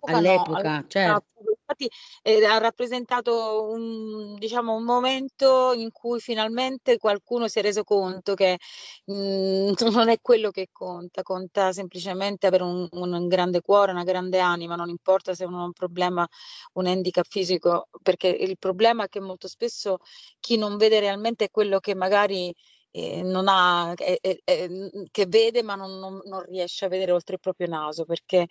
All'epoca 0.05 0.13
no, 0.13 0.19
all'epoca, 0.19 0.85
certo. 0.89 1.27
Infatti 1.71 1.89
eh, 2.23 2.45
ha 2.45 2.59
rappresentato 2.59 3.71
un, 3.71 4.37
diciamo, 4.39 4.75
un 4.75 4.83
momento 4.83 5.73
in 5.73 5.91
cui 5.93 6.19
finalmente 6.19 6.97
qualcuno 6.99 7.47
si 7.47 7.61
è 7.61 7.63
reso 7.63 7.85
conto 7.85 8.35
che 8.35 8.59
mh, 9.05 9.13
mm, 9.15 9.73
non 10.07 10.09
è 10.09 10.19
quello 10.21 10.51
che 10.51 10.69
conta, 10.73 11.23
conta 11.23 11.73
semplicemente 11.73 12.47
avere 12.47 12.65
un, 12.65 12.89
un 12.91 13.29
grande 13.29 13.61
cuore, 13.61 13.93
una 13.93 14.03
grande 14.05 14.41
anima, 14.41 14.75
non 14.75 14.89
importa 14.89 15.35
se 15.35 15.45
uno 15.45 15.61
ha 15.61 15.65
un 15.65 15.73
problema, 15.73 16.27
un 16.75 16.87
handicap 16.87 17.27
fisico, 17.29 17.89
perché 18.03 18.29
il 18.29 18.57
problema 18.59 19.05
è 19.05 19.09
che 19.09 19.21
molto 19.21 19.47
spesso 19.49 19.99
chi 20.41 20.57
non 20.57 20.77
vede 20.77 21.01
realmente 21.01 21.45
è 21.47 21.51
quello 21.51 21.79
che 21.79 21.95
magari 21.95 22.53
eh, 22.91 23.23
non 23.23 23.47
ha, 23.49 23.93
è, 23.95 24.19
è, 24.21 24.69
che 25.11 25.27
vede 25.27 25.63
ma 25.63 25.75
non, 25.75 25.99
non, 25.99 26.21
non, 26.25 26.43
riesce 26.45 26.85
a 26.85 26.89
vedere 26.89 27.13
oltre 27.13 27.35
il 27.35 27.41
proprio 27.41 27.69
naso 27.69 28.05
perché 28.05 28.47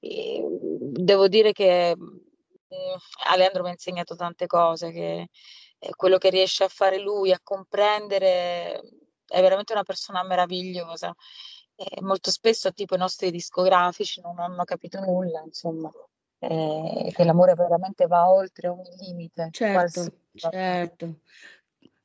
eh, 0.00 0.44
devo 0.80 1.28
dire 1.28 1.52
che 1.52 1.90
eh, 1.90 2.96
Alejandro 3.26 3.62
mi 3.62 3.68
ha 3.68 3.72
insegnato 3.72 4.14
tante 4.14 4.46
cose 4.46 4.90
che 4.90 5.28
quello 5.94 6.18
che 6.18 6.30
riesce 6.30 6.64
a 6.64 6.68
fare 6.68 6.98
lui 6.98 7.32
a 7.32 7.40
comprendere 7.40 8.80
è 9.26 9.40
veramente 9.40 9.72
una 9.72 9.84
persona 9.84 10.24
meravigliosa. 10.24 11.14
Molto 12.00 12.32
spesso 12.32 12.72
tipo 12.72 12.96
i 12.96 12.98
nostri 12.98 13.30
discografici 13.30 14.20
non 14.20 14.40
hanno 14.40 14.64
capito 14.64 14.98
nulla 14.98 15.40
insomma 15.46 15.88
eh, 16.40 17.12
che 17.14 17.24
l'amore 17.24 17.54
veramente 17.54 18.06
va 18.06 18.30
oltre 18.30 18.68
ogni 18.68 18.96
limite 18.98 19.48
certo 19.50 20.04
certo 20.34 21.20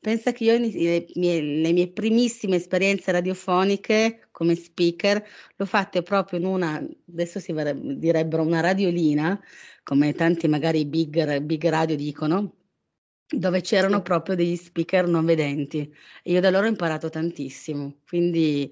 Pensa 0.03 0.33
che 0.33 0.43
io 0.43 0.57
le 0.57 1.05
mie, 1.15 1.41
le 1.41 1.72
mie 1.72 1.89
primissime 1.89 2.57
esperienze 2.57 3.10
radiofoniche 3.13 4.27
come 4.31 4.53
speaker 4.53 5.25
l'ho 5.55 5.65
fatte 5.65 6.03
proprio 6.03 6.39
in 6.39 6.45
una, 6.45 6.86
adesso 7.10 7.39
si 7.39 7.53
direbbero 7.53 8.43
una 8.43 8.60
radiolina, 8.60 9.41
come 9.81 10.12
tanti 10.13 10.50
magari 10.50 10.86
big, 10.86 11.39
big 11.39 11.69
radio 11.69 11.95
dicono, 11.95 12.53
dove 13.25 13.62
c'erano 13.62 13.95
sì. 13.95 14.01
proprio 14.01 14.36
degli 14.36 14.57
speaker 14.57 15.07
non 15.07 15.24
vedenti 15.24 15.89
e 16.22 16.31
io 16.33 16.41
da 16.41 16.50
loro 16.50 16.65
ho 16.65 16.69
imparato 16.69 17.10
tantissimo, 17.10 18.01
quindi 18.05 18.69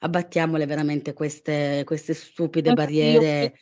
abbattiamole 0.00 0.66
veramente 0.66 1.12
queste, 1.12 1.84
queste 1.86 2.12
stupide 2.12 2.72
barriere. 2.72 3.42
Io 3.42 3.52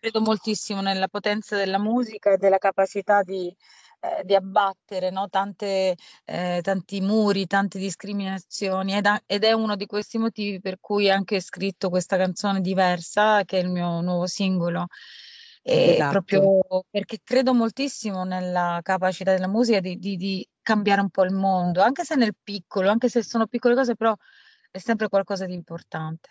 credo 0.00 0.20
moltissimo 0.20 0.82
nella 0.82 1.08
potenza 1.08 1.56
della 1.56 1.78
musica 1.78 2.34
e 2.34 2.36
della 2.36 2.58
capacità 2.58 3.22
di 3.22 3.56
eh, 4.00 4.24
di 4.24 4.34
abbattere 4.34 5.10
no? 5.10 5.28
Tante, 5.28 5.96
eh, 6.24 6.60
tanti 6.62 7.00
muri, 7.00 7.46
tante 7.46 7.78
discriminazioni 7.78 8.94
ed, 8.96 9.06
a- 9.06 9.22
ed, 9.26 9.44
è 9.44 9.52
uno 9.52 9.76
di 9.76 9.86
questi 9.86 10.18
motivi 10.18 10.60
per 10.60 10.78
cui 10.80 11.10
anche 11.10 11.36
ho 11.36 11.40
scritto 11.40 11.88
questa 11.90 12.16
canzone 12.16 12.60
diversa, 12.60 13.44
che 13.44 13.58
è 13.58 13.62
il 13.62 13.70
mio 13.70 14.00
nuovo 14.00 14.26
singolo. 14.26 14.86
Esatto. 15.70 16.10
proprio 16.22 16.84
perché 16.88 17.18
credo 17.22 17.52
moltissimo 17.52 18.24
nella 18.24 18.80
capacità 18.82 19.32
della 19.32 19.48
musica 19.48 19.80
di, 19.80 19.98
di, 19.98 20.16
di 20.16 20.48
cambiare 20.62 21.02
un 21.02 21.10
po' 21.10 21.24
il 21.24 21.34
mondo, 21.34 21.82
anche 21.82 22.04
se 22.04 22.14
nel 22.14 22.34
piccolo, 22.42 22.88
anche 22.88 23.10
se 23.10 23.22
sono 23.22 23.46
piccole 23.46 23.74
cose, 23.74 23.94
però 23.94 24.14
è 24.70 24.78
sempre 24.78 25.08
qualcosa 25.08 25.44
di 25.44 25.54
importante. 25.54 26.30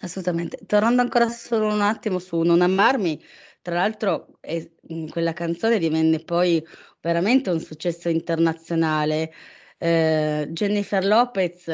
Assolutamente. 0.00 0.58
Tornando 0.64 1.02
ancora 1.02 1.28
solo 1.28 1.66
un 1.72 1.80
attimo 1.80 2.20
su 2.20 2.40
Non 2.40 2.62
amarmi, 2.62 3.20
tra 3.68 3.76
l'altro 3.76 4.38
eh, 4.40 4.76
quella 5.10 5.34
canzone 5.34 5.78
divenne 5.78 6.20
poi 6.20 6.64
veramente 7.02 7.50
un 7.50 7.60
successo 7.60 8.08
internazionale. 8.08 9.30
Eh, 9.76 10.48
Jennifer 10.52 11.04
Lopez, 11.04 11.68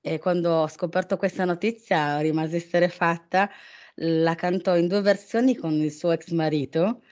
eh, 0.00 0.18
quando 0.18 0.50
ho 0.62 0.68
scoperto 0.68 1.18
questa 1.18 1.44
notizia, 1.44 2.20
rimase 2.20 2.56
esterrefatta, 2.56 3.50
la 3.96 4.34
cantò 4.34 4.76
in 4.78 4.88
due 4.88 5.02
versioni 5.02 5.54
con 5.56 5.74
il 5.74 5.92
suo 5.92 6.12
ex 6.12 6.30
marito 6.30 7.02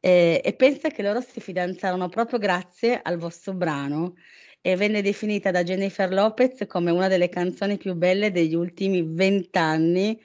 e 0.00 0.54
pensa 0.56 0.90
che 0.90 1.02
loro 1.02 1.22
si 1.22 1.40
fidanzarono 1.40 2.10
proprio 2.10 2.38
grazie 2.38 3.00
al 3.02 3.16
vostro 3.16 3.54
brano 3.54 4.14
e 4.60 4.76
venne 4.76 5.00
definita 5.00 5.50
da 5.50 5.62
Jennifer 5.64 6.12
Lopez 6.12 6.66
come 6.68 6.90
una 6.90 7.08
delle 7.08 7.30
canzoni 7.30 7.78
più 7.78 7.94
belle 7.94 8.30
degli 8.30 8.54
ultimi 8.54 9.02
vent'anni. 9.02 10.20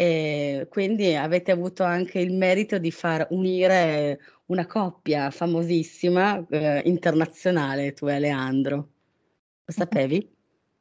E 0.00 0.66
quindi 0.70 1.14
avete 1.14 1.50
avuto 1.50 1.84
anche 1.84 2.20
il 2.20 2.32
merito 2.32 2.78
di 2.78 2.90
far 2.90 3.26
unire 3.32 4.18
una 4.46 4.64
coppia 4.66 5.30
famosissima 5.30 6.42
eh, 6.48 6.80
internazionale, 6.86 7.92
tu 7.92 8.06
e 8.06 8.18
Leandro. 8.18 8.76
Lo 8.76 9.72
sapevi? 9.74 10.34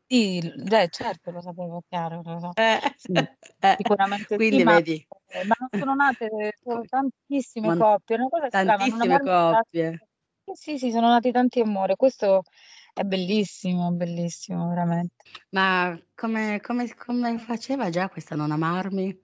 Sì, 0.08 0.40
beh, 0.64 0.88
certo, 0.88 1.32
lo 1.32 1.42
sapevo, 1.42 1.84
chiaro, 1.90 2.22
lo 2.24 2.40
so. 2.40 2.52
Eh, 2.56 2.80
Sì, 2.96 3.12
eh, 3.14 3.76
sicuramente 3.78 4.38
quindi 4.38 4.58
sì, 4.60 4.64
ma, 4.64 4.76
vedi, 4.76 5.08
eh, 5.28 5.44
ma 5.44 5.56
non 5.60 5.70
sono 5.78 5.96
nate 5.96 6.54
sono 6.64 6.82
tantissime 6.88 7.68
Ma- 7.68 7.76
coppie, 7.76 8.16
una 8.16 8.30
cosa 8.30 8.48
strana, 8.48 8.78
tantissime 8.78 9.08
mai 9.08 9.20
coppie. 9.20 10.08
Sì, 10.54 10.78
sì, 10.78 10.92
sono 10.92 11.10
nati 11.10 11.32
tanti 11.34 11.60
amori, 11.60 11.98
questo 11.98 12.44
è 12.94 13.04
bellissimo, 13.04 13.92
bellissimo, 13.92 14.68
veramente. 14.70 15.16
Ma 15.50 16.00
come, 16.16 16.60
come- 16.62 16.94
come 16.96 17.38
faceva 17.40 17.90
già 17.90 18.10
questa 18.10 18.34
a 18.34 18.38
non 18.38 18.52
amarmi? 18.52 19.22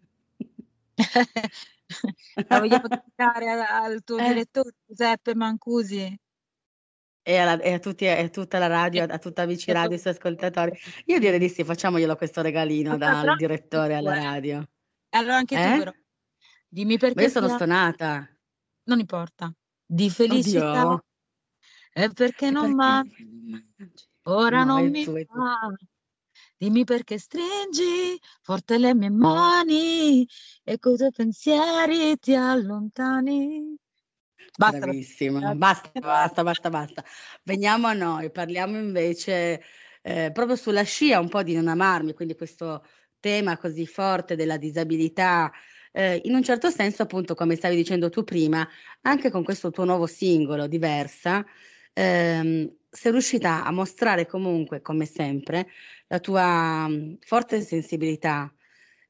La 2.47 2.59
vogliamo 2.59 2.87
dedicare 2.87 3.49
al, 3.49 3.59
al 3.59 4.03
tuo 4.03 4.17
Eh, 4.19 4.27
direttore 4.27 4.71
Giuseppe 4.85 5.35
Mancusi? 5.35 6.19
E, 7.27 7.37
alla- 7.37 7.59
e 7.59 7.73
a 7.73 7.79
tutti, 7.79 8.05
e 8.05 8.09
a 8.23 8.29
tutta 8.29 8.59
la 8.59 8.67
radio, 8.67 9.03
a 9.03 9.17
tutta 9.17 9.41
Amici 9.41 9.71
Radio, 9.71 9.95
i 9.95 9.99
suoi 9.99 10.13
ascoltatori. 10.13 10.77
Io 11.05 11.19
direi 11.19 11.39
di 11.39 11.49
sì, 11.49 11.63
facciamoglielo 11.63 12.15
questo 12.15 12.41
regalino 12.41 12.97
dal 12.97 13.35
direttore 13.35 13.95
alla 13.95 14.15
eh. 14.15 14.23
radio. 14.23 14.69
Allora 15.09 15.37
anche 15.37 15.57
tu 15.57 15.73
però, 15.73 15.91
Eh? 15.91 16.03
dimmi 16.67 16.93
Ma 16.93 16.99
perché 16.99 17.23
io 17.23 17.29
sono 17.29 17.47
stonata. 17.47 18.29
non 18.83 18.99
importa, 18.99 19.51
di 19.85 20.09
felicità 20.09 20.85
Oddio. 20.85 21.05
E 21.97 22.09
perché 22.09 22.51
non 22.51 22.73
mangi, 22.73 23.25
ora 24.23 24.65
No, 24.65 24.79
non 24.79 24.89
mi 24.89 25.05
tu. 25.05 25.13
Dimmi 26.57 26.83
perché 26.83 27.17
stringi 27.17 28.19
forte 28.41 28.77
le 28.77 28.93
mie 28.93 29.09
mani 29.09 30.27
e 30.63 30.77
coi 30.77 30.97
tuoi 30.97 31.11
pensieri 31.11 32.17
ti 32.17 32.35
allontani. 32.35 33.77
Basta 34.57 34.79
Bravissima. 34.79 35.55
Basta, 35.55 35.91
basta, 35.99 36.43
basta, 36.43 36.69
basta. 36.69 37.03
Veniamo 37.43 37.87
a 37.87 37.93
noi, 37.93 38.29
parliamo 38.29 38.77
invece 38.77 39.63
eh, 40.01 40.31
proprio 40.33 40.57
sulla 40.57 40.83
scia 40.83 41.19
un 41.19 41.29
po' 41.29 41.43
di 41.43 41.55
non 41.55 41.69
amarmi, 41.69 42.13
quindi 42.13 42.35
questo 42.35 42.85
tema 43.21 43.57
così 43.57 43.85
forte 43.85 44.35
della 44.35 44.57
disabilità, 44.57 45.49
eh, 45.93 46.21
in 46.25 46.35
un 46.35 46.43
certo 46.43 46.69
senso, 46.69 47.03
appunto, 47.03 47.35
come 47.35 47.55
stavi 47.55 47.75
dicendo 47.75 48.09
tu 48.09 48.23
prima, 48.25 48.67
anche 49.01 49.31
con 49.31 49.43
questo 49.43 49.71
tuo 49.71 49.85
nuovo 49.85 50.07
singolo, 50.07 50.67
Diversa, 50.67 51.45
ehm, 51.95 52.75
sei 52.89 53.11
riuscita 53.11 53.63
a 53.65 53.71
mostrare 53.71 54.25
comunque, 54.27 54.81
come 54.81 55.05
sempre, 55.05 55.67
la 56.07 56.19
tua 56.19 56.87
mh, 56.87 57.17
forte 57.21 57.61
sensibilità 57.61 58.53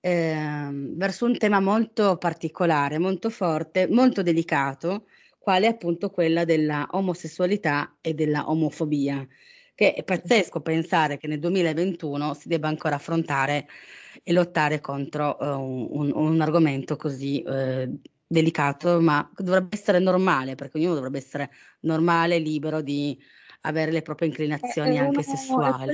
ehm, 0.02 0.96
verso 0.98 1.26
un 1.26 1.38
tema 1.38 1.60
molto 1.60 2.18
particolare, 2.18 2.98
molto 3.00 3.30
forte, 3.30 3.88
molto 3.90 4.22
delicato, 4.22 5.08
quale 5.40 5.68
è 5.68 5.70
appunto 5.70 6.10
quella 6.10 6.46
della 6.46 6.88
omosessualità 6.92 7.98
e 8.02 8.14
della 8.14 8.50
omofobia, 8.50 9.28
che 9.76 9.94
è 9.94 10.04
pazzesco 10.04 10.62
pensare 10.62 11.18
che 11.18 11.28
nel 11.28 11.40
2021 11.40 12.34
si 12.34 12.48
debba 12.48 12.68
ancora 12.68 12.96
affrontare 12.96 13.68
e 14.24 14.32
lottare 14.34 14.80
contro 14.82 15.40
eh, 15.40 15.46
un, 15.50 16.12
un- 16.14 16.42
argomento 16.42 16.96
così 16.96 17.42
eh, 17.42 17.90
delicato, 18.36 19.00
ma 19.02 19.28
dovrebbe 19.36 19.76
essere 19.76 20.00
normale, 20.00 20.56
perché 20.56 20.78
ognuno 20.78 20.96
dovrebbe 20.96 21.18
essere 21.18 21.52
normale, 21.82 22.38
libero 22.38 22.82
di 22.82 23.18
avere 23.62 23.92
le 23.92 24.02
proprie 24.02 24.28
inclinazioni 24.28 24.96
è 24.96 25.00
anche 25.00 25.22
uno, 25.22 25.34
è 25.34 25.38
sessuali. 25.38 25.92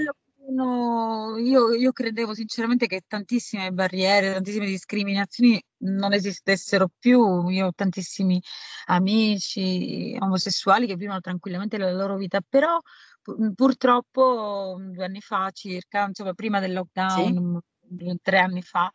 uno, 0.47 1.38
io, 1.38 1.73
io 1.73 1.91
credevo 1.91 2.34
sinceramente 2.34 2.88
che 2.88 3.04
tantissime 3.08 3.71
barriere, 3.71 4.34
tantissime 4.34 4.65
discriminazioni 4.65 5.62
non 5.84 6.13
esistessero 6.13 6.89
più. 6.99 7.47
Io 7.49 7.67
ho 7.67 7.73
tantissimi 7.73 8.41
amici 8.88 10.17
omosessuali 10.19 10.88
che 10.88 10.95
vivono 10.95 11.21
tranquillamente 11.21 11.77
la 11.77 11.91
loro 11.91 12.17
vita, 12.17 12.41
però 12.47 12.77
pu- 13.21 13.54
purtroppo 13.54 14.77
due 14.80 15.06
anni 15.06 15.21
fa 15.21 15.49
circa, 15.51 16.06
insomma 16.08 16.34
prima 16.34 16.60
del 16.60 16.71
Sì? 16.71 16.73
lockdown, 16.73 17.62
mm, 18.04 18.13
tre 18.21 18.39
anni 18.39 18.62
fa, 18.62 18.91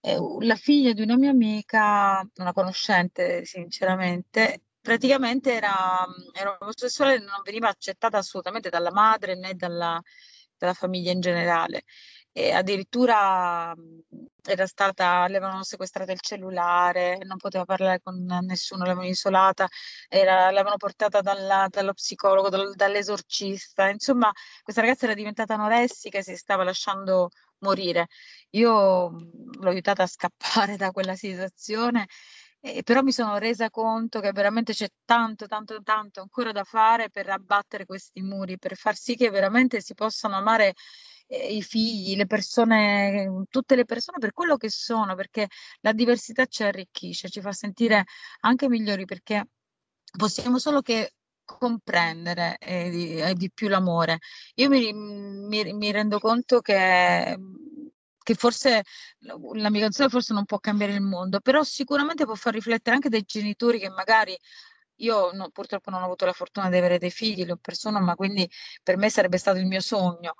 eh, 0.00 0.18
la 0.40 0.54
figlia 0.56 0.92
di 0.92 1.02
una 1.02 1.16
mia 1.16 1.30
amica, 1.30 2.26
una 2.36 2.52
conoscente 2.52 3.44
sinceramente, 3.44 4.62
praticamente 4.80 5.52
era, 5.54 6.06
era 6.32 6.56
omosessuale 6.60 7.14
e 7.16 7.18
non 7.18 7.42
veniva 7.44 7.68
accettata 7.68 8.18
assolutamente 8.18 8.68
dalla 8.70 8.92
madre 8.92 9.34
né 9.36 9.54
dalla, 9.54 10.00
dalla 10.56 10.74
famiglia 10.74 11.12
in 11.12 11.20
generale. 11.20 11.82
E 12.32 12.52
addirittura 12.52 13.74
mh, 13.74 14.02
era 14.44 14.66
stata, 14.66 15.26
le 15.28 15.36
avevano 15.38 15.62
sequestrato 15.64 16.12
il 16.12 16.20
cellulare, 16.20 17.18
non 17.24 17.36
poteva 17.36 17.64
parlare 17.64 18.00
con 18.00 18.24
nessuno, 18.42 18.84
l'avevano 18.84 19.08
isolata, 19.08 19.66
era- 20.08 20.50
l'avevano 20.50 20.76
portata 20.76 21.20
dalla- 21.20 21.66
dallo 21.68 21.92
psicologo, 21.94 22.48
dal- 22.48 22.74
dall'esorcista. 22.74 23.88
Insomma, 23.88 24.30
questa 24.62 24.80
ragazza 24.82 25.04
era 25.06 25.14
diventata 25.14 25.54
anoressica 25.54 26.18
e 26.18 26.22
si 26.22 26.36
stava 26.36 26.64
lasciando 26.64 27.30
morire. 27.60 28.06
Io 28.50 29.10
mh, 29.10 29.60
l'ho 29.60 29.68
aiutata 29.70 30.02
a 30.04 30.06
scappare 30.06 30.76
da 30.76 30.90
quella 30.90 31.14
situazione 31.14 32.06
eh, 32.60 32.82
però 32.82 33.02
mi 33.02 33.12
sono 33.12 33.38
resa 33.38 33.70
conto 33.70 34.20
che 34.20 34.32
veramente 34.32 34.72
c'è 34.72 34.88
tanto, 35.04 35.46
tanto, 35.46 35.80
tanto 35.82 36.20
ancora 36.20 36.50
da 36.52 36.64
fare 36.64 37.08
per 37.10 37.28
abbattere 37.28 37.84
questi 37.86 38.20
muri, 38.20 38.58
per 38.58 38.76
far 38.76 38.96
sì 38.96 39.14
che 39.14 39.30
veramente 39.30 39.80
si 39.80 39.94
possano 39.94 40.36
amare 40.36 40.74
i 41.28 41.62
figli, 41.62 42.16
le 42.16 42.26
persone, 42.26 43.44
tutte 43.50 43.76
le 43.76 43.84
persone 43.84 44.18
per 44.18 44.32
quello 44.32 44.56
che 44.56 44.70
sono, 44.70 45.14
perché 45.14 45.46
la 45.80 45.92
diversità 45.92 46.46
ci 46.46 46.64
arricchisce, 46.64 47.28
ci 47.28 47.40
fa 47.40 47.52
sentire 47.52 48.04
anche 48.40 48.68
migliori, 48.68 49.04
perché 49.04 49.46
possiamo 50.16 50.58
solo 50.58 50.80
che 50.80 51.14
comprendere 51.56 52.56
eh, 52.58 52.90
di, 52.90 53.16
eh, 53.20 53.34
di 53.34 53.50
più 53.52 53.68
l'amore. 53.68 54.18
Io 54.56 54.68
mi, 54.68 54.92
mi- 54.92 55.72
mi 55.72 55.90
rendo 55.92 56.18
conto 56.18 56.60
che, 56.60 57.36
forse 58.34 58.82
la 59.54 59.70
mia 59.70 59.80
canzone 59.82 60.08
forse 60.10 60.34
non 60.34 60.44
può 60.44 60.58
cambiare 60.58 60.92
il 60.92 61.00
mondo, 61.00 61.40
però 61.40 61.62
sicuramente 61.62 62.24
può 62.24 62.34
far 62.34 62.52
riflettere 62.54 62.94
anche 62.96 63.08
dei 63.08 63.22
genitori 63.22 63.78
che 63.78 63.88
magari 63.90 64.36
io 64.96 65.30
no- 65.32 65.50
purtroppo 65.50 65.90
non 65.90 66.02
ho 66.02 66.04
avuto 66.04 66.24
la 66.26 66.32
fortuna 66.32 66.68
di 66.68 66.76
avere 66.76 66.98
dei 66.98 67.10
figli, 67.10 67.44
le 67.44 67.52
ho 67.52 67.56
ma 68.00 68.14
quindi 68.14 68.48
per 68.82 68.96
me 68.96 69.08
sarebbe 69.10 69.38
stato 69.38 69.58
il 69.58 69.66
mio 69.66 69.80
sogno. 69.80 70.34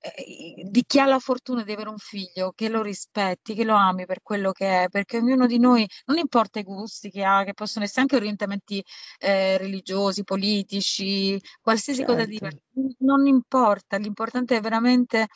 Eh, 0.00 0.62
di 0.70 0.84
chi 0.86 1.00
ha 1.00 1.06
la 1.06 1.18
fortuna 1.18 1.64
di 1.64 1.72
avere 1.72 1.88
un 1.88 1.98
figlio, 1.98 2.52
che 2.54 2.68
lo 2.68 2.82
rispetti, 2.82 3.54
che 3.54 3.64
lo 3.64 3.74
ami 3.74 4.06
per 4.06 4.22
quello 4.22 4.52
che 4.52 4.84
è, 4.84 4.88
perché 4.88 5.18
ognuno 5.18 5.46
di 5.46 5.58
noi, 5.58 5.86
non 6.06 6.18
importa 6.18 6.60
i 6.60 6.62
gusti 6.62 7.10
che 7.10 7.24
ha, 7.24 7.42
che 7.44 7.52
possono 7.54 7.84
essere 7.84 8.02
anche 8.02 8.16
orientamenti 8.16 8.82
eh, 9.18 9.58
religiosi, 9.58 10.22
politici, 10.22 11.40
qualsiasi 11.60 12.04
cosa 12.04 12.24
Certo. 12.24 12.30
diversa, 12.30 12.58
non 13.00 13.26
importa, 13.26 13.96
l'importante 13.96 14.56
è 14.56 14.60
veramente 14.60 15.26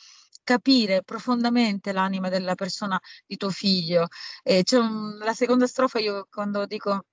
capire 0.43 1.03
profondamente 1.03 1.91
l'anima 1.91 2.29
della 2.29 2.55
persona 2.55 2.99
di 3.25 3.35
tuo 3.37 3.49
figlio. 3.49 4.07
Eh, 4.43 4.63
c'è 4.63 4.77
un- 4.77 5.17
la 5.17 5.33
seconda 5.33 5.67
strofa, 5.67 5.99
io 5.99 6.27
quando 6.29 6.65
dico 6.65 7.05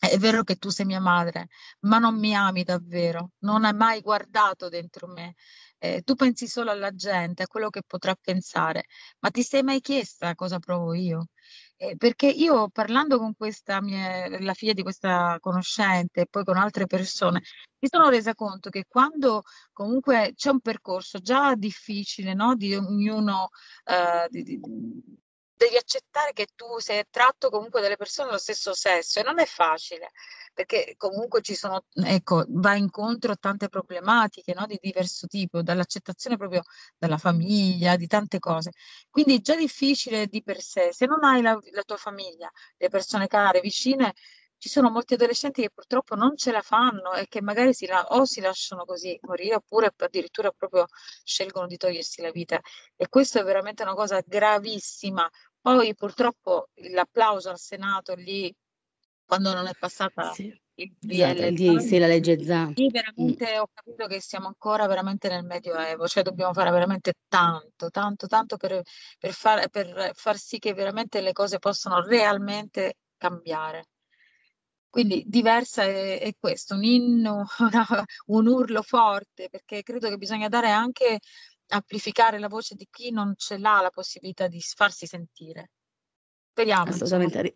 è 0.00 0.16
vero 0.18 0.44
che 0.44 0.56
tu 0.56 0.68
sei 0.70 0.86
mia 0.86 1.00
madre, 1.00 1.48
ma 1.80 1.98
non 1.98 2.18
mi 2.18 2.34
ami 2.34 2.62
davvero, 2.62 3.30
non 3.40 3.64
hai 3.64 3.74
mai 3.74 4.00
guardato 4.00 4.68
dentro 4.68 5.08
me. 5.08 5.34
Eh, 5.80 6.02
tu 6.02 6.14
pensi 6.16 6.46
solo 6.48 6.70
alla 6.72 6.92
gente, 6.94 7.44
a 7.44 7.46
quello 7.46 7.70
che 7.70 7.82
potrà 7.86 8.14
pensare, 8.20 8.86
ma 9.20 9.30
ti 9.30 9.42
sei 9.44 9.62
mai 9.62 9.80
chiesta 9.80 10.34
cosa 10.34 10.58
provo 10.58 10.92
io? 10.94 11.28
Eh, 11.76 11.96
perché 11.96 12.26
io 12.28 12.68
parlando 12.70 13.18
con 13.18 13.34
questa 13.36 13.80
mia, 13.80 14.28
la 14.40 14.54
figlia 14.54 14.72
di 14.72 14.82
questa 14.82 15.36
conoscente 15.40 16.22
e 16.22 16.26
poi 16.26 16.42
con 16.44 16.56
altre 16.56 16.86
persone, 16.86 17.42
mi 17.78 17.88
sono 17.88 18.08
resa 18.08 18.34
conto 18.34 18.70
che 18.70 18.84
quando 18.88 19.42
comunque 19.72 20.32
c'è 20.34 20.50
un 20.50 20.60
percorso 20.60 21.20
già 21.20 21.54
difficile, 21.54 22.34
no? 22.34 22.56
Di 22.56 22.74
ognuno, 22.74 23.48
eh, 23.84 24.26
di- 24.30 24.42
di- 24.42 24.60
devi 25.58 25.76
accettare 25.76 26.32
che 26.32 26.46
tu 26.54 26.78
sei 26.78 27.00
attratto 27.00 27.50
comunque 27.50 27.80
dalle 27.80 27.96
persone 27.96 28.28
dello 28.28 28.38
stesso 28.40 28.72
sesso 28.74 29.20
e 29.20 29.22
non 29.22 29.38
è 29.40 29.44
facile, 29.46 30.10
perché 30.54 30.94
comunque 30.96 31.40
ci 31.42 31.54
sono, 31.54 31.84
ecco, 32.04 32.44
va 32.48 32.74
incontro 32.76 33.32
a 33.32 33.36
tante 33.36 33.68
problematiche, 33.68 34.54
no? 34.54 34.66
Di 34.66 34.78
diverso 34.80 35.26
tipo, 35.26 35.62
dall'accettazione 35.62 36.36
proprio 36.36 36.62
dalla 36.96 37.18
famiglia, 37.18 37.96
di 37.96 38.06
tante 38.06 38.38
cose. 38.38 38.70
Quindi 39.10 39.36
è 39.36 39.40
già 39.40 39.56
difficile 39.56 40.26
di 40.26 40.42
per 40.42 40.60
sé, 40.60 40.92
se 40.92 41.06
non 41.06 41.24
hai 41.24 41.42
la, 41.42 41.58
la 41.72 41.82
tua 41.82 41.96
famiglia, 41.96 42.50
le 42.76 42.88
persone 42.88 43.26
care, 43.26 43.60
vicine, 43.60 44.14
ci 44.60 44.68
sono 44.68 44.90
molti 44.90 45.14
adolescenti 45.14 45.62
che 45.62 45.70
purtroppo 45.70 46.16
non 46.16 46.36
ce 46.36 46.50
la 46.50 46.62
fanno 46.62 47.12
e 47.14 47.26
che 47.28 47.40
magari 47.40 47.72
si 47.72 47.86
la- 47.86 48.04
o 48.08 48.24
si 48.24 48.40
lasciano 48.40 48.84
così 48.84 49.16
morire 49.22 49.54
oppure 49.56 49.92
addirittura 49.96 50.50
proprio 50.50 50.86
scelgono 51.22 51.66
di 51.68 51.76
togliersi 51.76 52.22
la 52.22 52.30
vita. 52.32 52.60
E 52.96 53.08
questo 53.08 53.38
è 53.38 53.44
veramente 53.44 53.82
una 53.84 53.94
cosa 53.94 54.20
gravissima. 54.26 55.28
Poi 55.60 55.94
purtroppo 55.94 56.68
l'applauso 56.92 57.50
al 57.50 57.58
Senato 57.58 58.14
lì, 58.14 58.54
quando 59.24 59.52
non 59.52 59.66
è 59.66 59.72
passata 59.78 60.32
Sì. 60.32 60.46
il 60.74 60.94
il 61.00 61.54
di 61.54 61.80
sì, 61.80 61.98
la 61.98 62.06
legge 62.06 62.42
Zan. 62.42 62.72
Lì 62.76 62.88
veramente 62.88 63.58
ho 63.58 63.68
capito 63.72 64.06
che 64.06 64.20
siamo 64.20 64.46
ancora 64.46 64.86
veramente 64.86 65.28
nel 65.28 65.44
Medioevo, 65.44 66.06
cioè 66.06 66.22
dobbiamo 66.22 66.52
fare 66.52 66.70
veramente 66.70 67.14
tanto, 67.26 67.90
tanto, 67.90 68.26
tanto 68.28 68.56
per, 68.56 68.80
per 69.18 69.32
far, 69.32 69.68
per 69.68 70.12
far 70.14 70.36
sì 70.36 70.58
che 70.58 70.72
veramente 70.74 71.20
le 71.20 71.32
cose 71.32 71.58
possano 71.58 72.00
realmente 72.02 72.94
cambiare. 73.16 73.86
Quindi 74.90 75.24
diversa 75.26 75.82
è, 75.82 76.20
è 76.20 76.32
questo, 76.38 76.74
un 76.74 76.84
inno, 76.84 77.44
una- 77.58 78.04
un 78.26 78.46
urlo 78.46 78.82
forte, 78.82 79.48
perché 79.50 79.82
credo 79.82 80.08
che 80.08 80.16
bisogna 80.16 80.48
dare 80.48 80.70
anche 80.70 81.18
amplificare 81.68 82.38
la 82.38 82.48
voce 82.48 82.74
di 82.74 82.86
chi 82.90 83.10
non 83.10 83.34
ce 83.36 83.58
l'ha 83.58 83.80
la 83.80 83.90
possibilità 83.90 84.46
di 84.46 84.60
farsi 84.60 85.06
sentire. 85.06 85.70
Speriamo. 86.50 86.90
Assolutamente. 86.90 87.54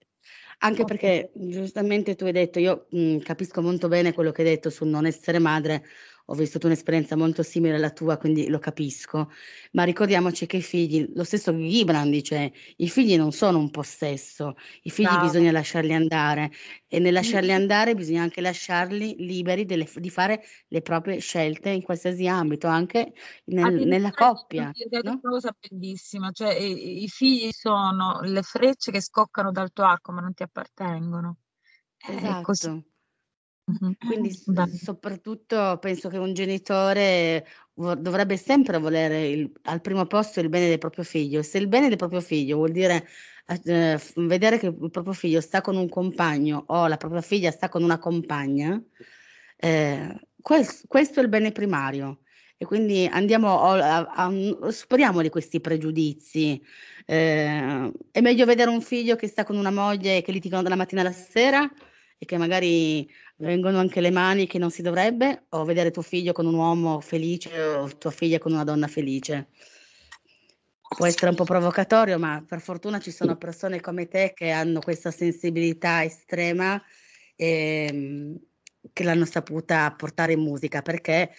Anche 0.64 0.85
Ok. 0.85 0.85
perché 0.85 1.33
giustamente 1.35 2.14
tu 2.14 2.25
hai 2.25 2.31
detto 2.31 2.61
io, 2.61 2.87
mhmm, 2.90 3.18
capisco 3.22 3.61
molto 3.61 3.88
bene 3.88 4.12
quello 4.12 4.31
che 4.31 4.42
hai 4.42 4.48
detto 4.48 4.70
sul 4.70 4.87
non 4.87 5.07
essere 5.07 5.40
madre, 5.40 5.83
ho 6.27 6.35
vissuto 6.35 6.68
un'esperienza 6.68 7.16
molto 7.16 7.42
simile 7.42 7.75
alla 7.75 7.90
tua, 7.90 8.16
quindi 8.16 8.46
lo 8.48 8.61
capisco, 8.61 9.29
ma 9.72 9.83
ricordiamoci 9.83 10.46
che 10.46 10.59
i 10.59 10.62
figli 10.62 11.11
lo 11.16 11.25
stesso 11.25 11.53
Gibran 11.53 12.11
dice: 12.11 12.53
"I 12.77 12.88
figli 12.88 13.16
non 13.16 13.33
sono 13.33 13.59
un 13.59 13.70
possesso, 13.70 14.55
i 14.83 14.90
figli 14.90 15.18
Bravo. 15.18 15.18
bisogna 15.18 15.51
lasciarli 15.51 15.92
andare 15.94 16.53
e 16.87 17.01
nel 17.01 17.12
lasciarli 17.12 17.51
andare 17.51 17.94
bisogna 17.96 18.22
anche 18.22 18.40
lasciarli 18.40 19.16
liberi 19.18 19.64
delle 19.64 19.88
di 19.96 20.11
fare 20.11 20.44
le 20.68 20.81
proprie 20.81 21.18
scelte 21.18 21.70
in 21.70 21.83
qualsiasi 21.83 22.29
ambito, 22.29 22.68
anche 22.68 23.12
nel 23.46 23.85
nella 23.85 24.12
coppia, 24.12 24.72
no?" 25.01 25.22
una 25.22 25.31
cosa 25.33 25.55
bellissima, 25.59 26.31
cioè 26.33 26.55
i, 26.55 27.03
i 27.05 27.09
figli 27.09 27.51
sono 27.53 28.20
le 28.22 28.42
frecce 28.42 28.90
che 28.92 29.01
scoccano 29.01 29.51
dal 29.51 29.72
tuo 29.72 29.85
arco, 29.85 30.12
ma 30.12 30.20
non 30.20 30.35
ti 30.35 30.42
appartengono. 30.53 31.38
Così. 32.43 32.69
Esatto. 32.69 32.85
Mhm. 33.67 33.97
Quindi 34.05 34.33
Bello. 34.47 34.79
soprattutto 34.83 35.79
penso 35.81 36.09
che 36.09 36.19
un 36.19 36.35
genitore 36.35 37.47
vo 37.75 37.95
dovrebbe 37.95 38.37
sempre 38.37 38.79
volere 38.79 39.29
il 39.29 39.53
al 39.62 39.81
primo 39.81 40.07
posto 40.07 40.41
il 40.41 40.49
bene 40.49 40.69
del 40.69 40.79
proprio 40.79 41.05
figlio. 41.05 41.43
Se 41.43 41.59
il 41.59 41.69
bene 41.69 41.88
del 41.88 41.97
proprio 41.97 42.21
figlio 42.21 42.57
vuol 42.57 42.73
dire, 42.73 43.07
f 43.47 44.12
vedere 44.27 44.59
che 44.59 44.67
il 44.67 44.91
proprio 44.91 45.12
figlio 45.12 45.41
sta 45.41 45.61
con 45.61 45.77
un 45.77 45.88
compagno 45.88 46.65
o 46.67 46.87
la 46.88 46.97
propria 46.97 47.21
figlia 47.21 47.51
sta 47.53 47.69
con 47.69 47.83
una 47.85 47.99
compagna, 47.99 48.83
ehm, 49.57 50.19
ques 50.43 50.85
questo 50.88 51.21
è 51.21 51.23
il 51.23 51.29
bene 51.29 51.53
primario. 51.53 52.23
E 52.62 52.64
quindi 52.64 53.09
andiamo 53.11 53.61
a 53.61 54.07
a 54.07 54.29
mhmm, 54.29 54.68
superiamoli 54.68 55.31
questi 55.31 55.61
pregiudizi. 55.61 56.62
Ehm, 57.07 57.92
è 58.12 58.20
meglio 58.20 58.46
vedere 58.46 58.70
un 58.70 58.81
figlio 58.81 59.16
che 59.16 59.27
sta 59.27 59.42
con 59.42 59.57
una 59.57 59.72
moglie 59.72 60.22
che 60.22 60.31
litigano 60.31 60.62
dalla 60.62 60.77
mattina 60.77 61.01
alla 61.01 61.11
sera 61.11 61.68
e 62.16 62.25
che 62.25 62.38
magari 62.38 63.11
Vengono 63.42 63.79
anche 63.81 64.01
le 64.01 64.12
mani 64.12 64.46
che 64.46 64.59
non 64.59 64.70
si 64.70 64.83
dovrebbe, 64.83 65.46
o 65.48 65.64
vedere 65.64 65.90
tuo 65.90 66.03
figlio 66.03 66.33
con 66.33 66.46
un 66.46 66.55
uomo 66.55 67.01
felice 67.01 67.61
o 67.61 67.88
tua 67.98 68.12
figlia 68.12 68.38
con 68.38 68.53
una 68.53 68.62
donna 68.62 68.87
felice. 68.87 69.48
Può 70.96 71.07
essere 71.07 71.31
un 71.31 71.35
po' 71.35 71.42
provocatorio, 71.42 72.20
ma 72.20 72.44
per 72.46 72.61
fortuna 72.61 73.01
ci 73.01 73.11
sono 73.11 73.37
persone 73.37 73.81
come 73.81 74.07
te 74.07 74.31
che 74.33 74.51
hanno 74.51 74.79
questa 74.79 75.11
sensibilità 75.11 76.05
estrema, 76.05 76.81
ehm, 77.35 78.38
che 78.92 79.03
l'hanno 79.03 79.25
saputa 79.25 79.92
portare 79.96 80.35
in 80.35 80.40
musica, 80.40 80.83
perché 80.83 81.33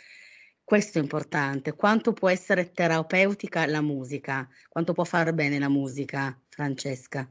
questo 0.64 1.00
è 1.00 1.02
importante. 1.02 1.76
Quanto 1.76 2.14
può 2.14 2.30
essere 2.30 2.72
terapeutica 2.72 3.66
la 3.68 3.82
musica? 3.82 4.48
Quanto 4.70 4.94
può 4.94 5.04
far 5.04 5.34
bene 5.34 5.60
la 5.60 5.70
musica, 5.70 6.38
Francesca? 6.50 7.28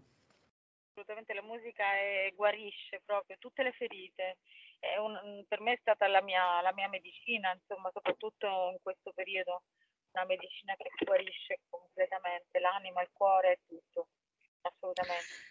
assolutamente 1.03 1.35
la 1.35 1.43
musica 1.43 1.85
è, 1.95 2.33
guarisce 2.35 3.03
proprio 3.05 3.37
tutte 3.39 3.63
le 3.63 3.73
ferite. 3.73 4.39
È 4.79 4.97
un, 4.99 5.45
per 5.47 5.61
me 5.61 5.73
è 5.73 5.79
stata 5.81 6.07
la 6.09 6.23
mia, 6.23 6.61
la 6.63 6.73
mia 6.73 6.89
medicina, 6.89 7.53
insomma, 7.53 7.91
soprattutto 7.93 8.47
in 8.73 8.79
questo 8.83 9.13
periodo, 9.15 9.63
una 10.13 10.25
medicina 10.25 10.75
che 10.77 10.91
guarisce 11.05 11.61
completamente 11.69 12.59
l'anima, 12.59 13.03
il 13.03 13.11
cuore, 13.13 13.61
tutto, 13.67 14.09
assolutamente. 14.63 15.51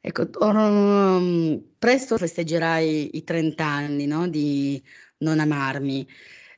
Ecco, 0.00 0.28
mhmm, 0.52 1.76
presto 1.78 2.18
festeggerai 2.18 3.16
i 3.16 3.24
30 3.24 3.64
anni, 3.64 4.06
no, 4.06 4.28
di 4.28 4.82
Non 5.18 5.40
amarmi. 5.40 6.06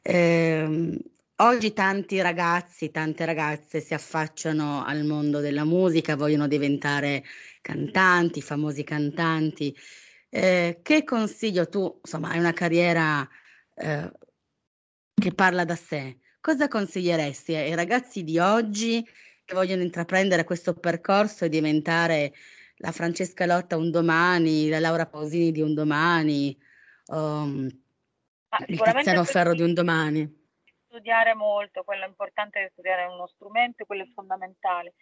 Ehm, 0.08 0.96
oggi 1.38 1.72
tanti 1.72 2.20
ragazzi, 2.20 2.90
tante 2.92 3.24
ragazze 3.24 3.80
si 3.80 3.92
affacciano 3.92 4.84
al 4.84 5.04
mondo 5.04 5.40
della 5.40 5.64
musica, 5.64 6.14
vogliono 6.14 6.46
diventare 6.46 7.24
cantanti, 7.60 8.40
famosi 8.40 8.84
cantanti. 8.84 9.74
Ehm, 10.30 10.80
che 10.82 11.02
consiglio 11.04 11.68
tu 11.68 11.98
insomma 12.04 12.30
hai 12.30 12.38
una 12.38 12.52
carriera, 12.52 13.28
ehm, 13.74 14.12
che 15.14 15.32
parla 15.34 15.64
da 15.64 15.76
sé. 15.76 16.18
Cosa 16.40 16.68
consiglieresti 16.68 17.54
ai 17.54 17.74
ragazzi 17.74 18.22
di 18.22 18.38
oggi 18.38 19.04
che 19.44 19.54
vogliono 19.54 19.82
intraprendere 19.82 20.44
questo 20.44 20.74
percorso 20.74 21.44
e 21.44 21.48
diventare 21.48 22.32
la 22.78 22.92
Francesca 22.92 23.46
Lotta 23.46 23.76
un 23.76 23.90
domani, 23.90 24.68
la 24.68 24.78
Laura 24.80 25.06
Pausini 25.06 25.50
di 25.52 25.60
un 25.62 25.74
domani, 25.74 26.56
uhm, 27.06 27.68
Ma 28.48 28.58
il 28.60 28.66
sicuramente 28.66 29.10
Tiziano 29.10 29.24
Ferro 29.24 29.54
di 29.54 29.62
un 29.62 29.74
domani? 29.74 30.44
studiare 30.96 31.34
molto, 31.34 31.84
quello 31.84 32.04
è 32.04 32.08
importante 32.08 32.64
è 32.64 32.68
studiare 32.70 33.04
uno 33.04 33.26
strumento, 33.26 33.84
quello 33.84 34.02
è 34.02 34.10
fondamentale. 34.14 34.94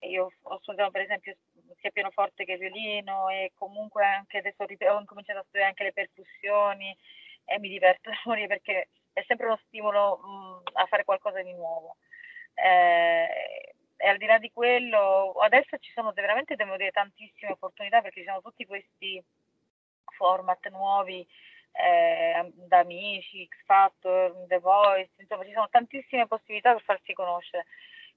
Io 0.00 0.30
ho 0.42 0.58
studiato 0.60 0.90
per 0.90 1.02
esempio 1.02 1.34
sia 1.80 1.90
pianoforte 1.90 2.44
che 2.44 2.56
violino 2.56 3.28
e 3.28 3.52
comunque 3.54 4.04
anche 4.04 4.38
adesso 4.38 4.64
ho 4.64 4.98
incominciato 4.98 5.38
a 5.38 5.42
studiare 5.42 5.68
anche 5.68 5.84
le 5.84 5.92
percussioni 5.92 6.94
e 7.44 7.58
mi 7.58 7.68
diverto 7.68 8.10
da 8.10 8.20
morire 8.24 8.48
perché 8.48 8.88
è 9.12 9.22
sempre 9.26 9.46
uno 9.46 9.60
stimolo 9.66 10.18
mh, 10.18 10.70
a 10.74 10.86
fare 10.86 11.04
qualcosa 11.04 11.40
di 11.42 11.52
nuovo. 11.52 11.96
Eh, 12.54 13.74
e 13.96 14.08
al 14.08 14.18
di 14.18 14.26
là 14.26 14.38
di 14.38 14.50
quello, 14.52 15.32
adesso 15.40 15.78
ci 15.78 15.92
sono 15.92 16.10
veramente, 16.12 16.56
devo 16.56 16.76
dire, 16.76 16.90
tantissime 16.90 17.52
opportunità 17.52 18.02
perché 18.02 18.20
ci 18.20 18.26
sono 18.26 18.40
tutti 18.42 18.66
questi 18.66 19.22
format 20.16 20.68
nuovi 20.70 21.26
eh, 21.72 22.52
da 22.68 22.78
Amici, 22.78 23.46
X 23.46 23.64
Factor, 23.64 24.46
The 24.46 24.58
Voice, 24.58 25.10
insomma 25.18 25.44
ci 25.44 25.52
sono 25.52 25.68
tantissime 25.70 26.26
possibilità 26.26 26.72
per 26.72 26.82
farsi 26.82 27.12
conoscere, 27.12 27.66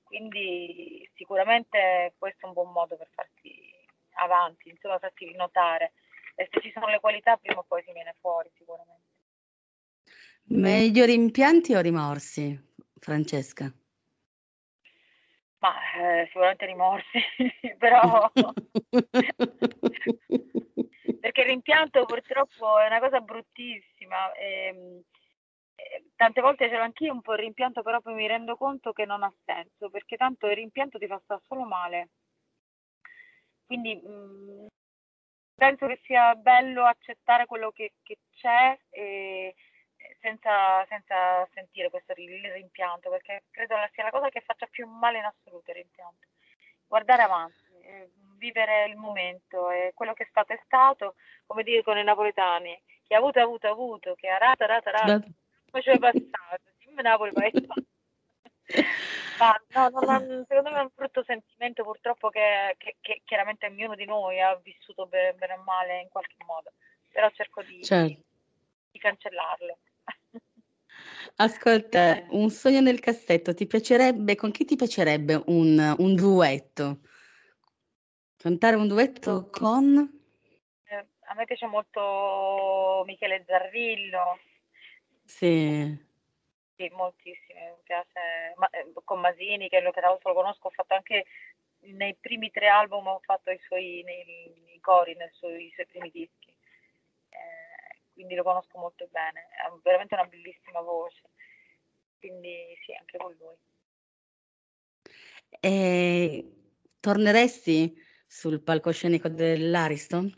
quindi 0.04 1.08
sicuramente 1.16 2.14
questo 2.18 2.46
è 2.46 2.48
un 2.48 2.54
buon 2.54 2.72
modo 2.72 2.96
per 2.98 3.08
farsi 3.14 3.74
avanti, 4.16 4.70
insomma 4.70 5.00
farsi 5.00 5.32
notare 5.36 5.94
e 6.36 6.48
se 6.52 6.62
ci 6.62 6.72
sono 6.72 6.88
le 6.88 7.00
qualità 7.00 7.38
prima 7.38 7.60
o 7.60 7.66
poi 7.68 7.84
si 7.84 7.92
viene 7.94 8.16
fuori 8.20 8.50
sicuramente. 8.58 9.04
Meglio 10.48 11.06
rimpianti 11.06 11.74
o 11.74 11.82
rimorsi, 11.82 12.56
Francesca? 13.00 13.74
Ma 15.60 15.74
eh, 15.98 16.26
sicuramente 16.28 16.66
rimorsi, 16.66 17.20
però 17.80 18.30
perché 21.26 21.42
il 21.42 21.48
rimpianto 21.48 22.06
purtroppo 22.06 22.78
è 22.78 22.86
una 22.86 23.00
cosa 23.00 23.20
bruttissima. 23.20 24.32
E, 24.34 25.02
e, 25.74 26.12
tante 26.16 26.40
volte 26.40 26.70
ce 26.70 26.76
l'ho 26.78 26.84
anch'io 26.84 27.12
un 27.14 27.22
po' 27.22 27.34
il 27.34 27.40
rimpianto, 27.40 27.82
però 27.82 28.00
poi 28.00 28.14
mi 28.14 28.28
rendo 28.28 28.56
conto 28.56 28.94
che 28.94 29.06
non 29.06 29.24
ha 29.24 29.34
senso, 29.44 29.90
perché 29.90 30.18
tanto 30.18 30.46
il 30.46 30.56
rimpianto 30.56 31.00
ti 31.00 31.08
fa 31.08 31.20
stare 31.24 31.42
solo 31.48 31.64
male. 31.66 32.10
Quindi 33.66 33.96
mh, 33.96 34.08
mm, 34.08 34.68
penso 35.56 35.88
che 35.88 36.00
sia 36.04 36.36
bello 36.36 36.86
accettare 36.86 37.48
quello 37.48 37.72
che, 37.72 37.94
che 38.04 38.20
c'è 38.36 38.78
e, 38.92 39.56
senza, 40.22 40.86
senza, 40.88 41.48
sentire 41.56 41.90
questo 41.90 42.14
il 42.18 42.52
rimpianto, 42.52 43.10
perché 43.10 43.46
credo 43.50 43.74
sia 43.94 44.04
la 44.04 44.12
cosa 44.12 44.30
che 44.30 44.42
faccia 44.42 44.68
più 44.68 44.88
male 44.88 45.18
in 45.18 45.26
assoluto 45.26 45.72
il 45.72 45.78
rimpianto. 45.78 46.28
Guardare 46.86 47.24
avanti, 47.24 47.65
eh, 47.86 48.10
vivere 48.38 48.88
il 48.88 48.96
momento, 48.96 49.70
e 49.70 49.92
quello 49.94 50.14
che 50.14 50.24
è 50.24 50.28
stato 50.30 50.54
è 50.54 50.60
stato, 50.66 51.16
come 51.46 51.64
dicono 51.64 52.00
i 52.00 52.04
napoletani, 52.04 52.80
chi 53.04 53.14
ha 53.14 53.18
avuto 53.18 53.40
ha 53.40 53.44
avuto 53.44 53.68
ha 53.68 53.72
avuto, 53.72 54.16
che 54.16 54.28
ha 54.28 54.38
rata 54.38 54.66
rata 54.66 54.92
rata, 54.92 55.24
poi 55.70 55.82
c'è 55.82 55.98
passato, 55.98 56.64
dimmi 56.80 57.02
Napoli 57.02 57.32
vai 57.32 57.52
Ma 59.38 59.62
no, 59.74 59.90
no, 59.90 60.00
no, 60.00 60.46
secondo 60.48 60.72
me 60.72 60.78
è 60.78 60.82
un 60.82 60.90
brutto 60.96 61.24
sentimento 61.24 61.84
purtroppo 61.84 62.30
che, 62.30 62.76
che, 62.78 62.96
che 63.02 63.22
chiaramente 63.26 63.68
ognuno 63.68 63.94
di 63.94 64.06
noi 64.06 64.40
ha 64.42 64.56
vissuto 64.64 65.06
bene, 65.06 65.34
bene 65.34 65.54
o 65.54 65.64
male 65.64 66.02
in 66.02 66.10
qualche 66.10 66.38
modo, 66.48 66.72
però 67.12 67.30
cerco 67.32 67.62
di, 67.62 67.84
certo. 67.84 68.22
di 68.92 69.00
cancellarlo. 69.00 69.78
Ascolta, 71.36 72.26
un 72.30 72.50
sogno 72.50 72.80
nel 72.80 73.00
cassetto, 73.00 73.54
ti 73.54 73.68
piacerebbe 73.68 74.36
con 74.36 74.52
chi 74.52 74.64
ti 74.64 74.76
piacerebbe 74.76 75.44
un 75.48 75.96
un 75.98 76.16
duetto? 76.16 77.00
Cantare 78.46 78.76
un 78.76 78.88
duetto 78.88 79.50
con? 79.50 79.98
Eh, 80.84 81.06
a 81.30 81.34
me 81.34 81.46
piace 81.46 81.66
molto 81.66 83.02
Michele 83.08 83.44
Zarrillo. 83.44 84.38
Sì. 85.24 85.98
Sì, 86.76 86.88
moltissimo, 86.90 87.60
mi 87.60 87.82
piace, 87.82 88.54
ma, 88.58 88.70
eh, 88.70 88.92
con 89.04 89.20
Masini, 89.20 89.68
che 89.68 89.80
lo, 89.80 89.90
che 89.90 90.00
tra 90.00 90.10
l'altro 90.10 90.30
lo 90.30 90.36
conosco, 90.36 90.68
ho 90.68 90.70
fatto 90.70 90.94
anche 90.94 91.26
nei 91.86 92.16
primi 92.22 92.52
tre 92.52 92.68
album, 92.68 93.08
ho 93.08 93.20
fatto 93.24 93.50
i 93.50 93.58
suoi 93.66 94.04
nei, 94.04 94.54
nei 94.64 94.80
cori, 94.80 95.16
nei 95.16 95.32
suoi, 95.32 95.66
i 95.66 95.72
suoi 95.74 95.88
primi 95.88 96.12
dischi. 96.12 96.56
Eh, 97.30 97.98
quindi 98.14 98.36
lo 98.36 98.44
conosco 98.44 98.78
molto 98.78 99.08
bene, 99.10 99.48
ha 99.66 99.76
veramente 99.82 100.14
una 100.14 100.26
bellissima 100.26 100.82
voce, 100.82 101.32
quindi 102.20 102.78
sì, 102.86 102.94
anche 102.94 103.18
con 103.18 103.36
lui. 103.40 103.56
E 105.60 106.54
torneresti 107.00 108.04
sul 108.36 108.62
palcoscenico 108.62 109.30
dell'Ariston? 109.30 110.30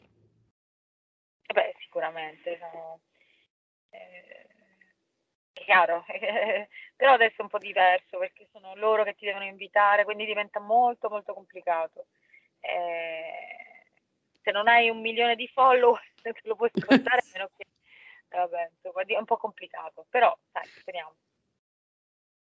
Beh, 1.52 1.74
sicuramente, 1.80 2.60
sono, 2.60 3.00
eh, 3.90 4.48
è 5.52 5.64
chiaro, 5.64 6.06
però 6.96 7.14
adesso 7.14 7.38
è 7.40 7.42
un 7.42 7.50
po' 7.50 7.58
diverso 7.58 8.20
perché 8.20 8.48
sono 8.52 8.76
loro 8.76 9.04
che 9.04 9.16
ti 9.16 9.26
devono 9.26 9.46
invitare, 9.46 10.04
quindi 10.04 10.26
diventa 10.26 10.60
molto 10.60 11.10
molto 11.10 11.34
complicato. 11.34 12.06
Eh, 12.60 13.90
se 14.44 14.52
non 14.52 14.68
hai 14.68 14.90
un 14.90 15.02
milione 15.02 15.36
di 15.36 15.48
follower 15.48 16.00
te 16.22 16.34
lo 16.44 16.56
puoi 16.56 16.70
ascoltare, 16.72 17.24
meno 17.34 17.50
che 17.58 17.66
vabbè, 18.30 18.70
insomma, 18.76 19.02
è 19.02 19.18
un 19.18 19.26
po' 19.26 19.38
complicato, 19.38 20.06
però 20.08 20.38
dai, 20.52 20.68
speriamo. 20.68 21.16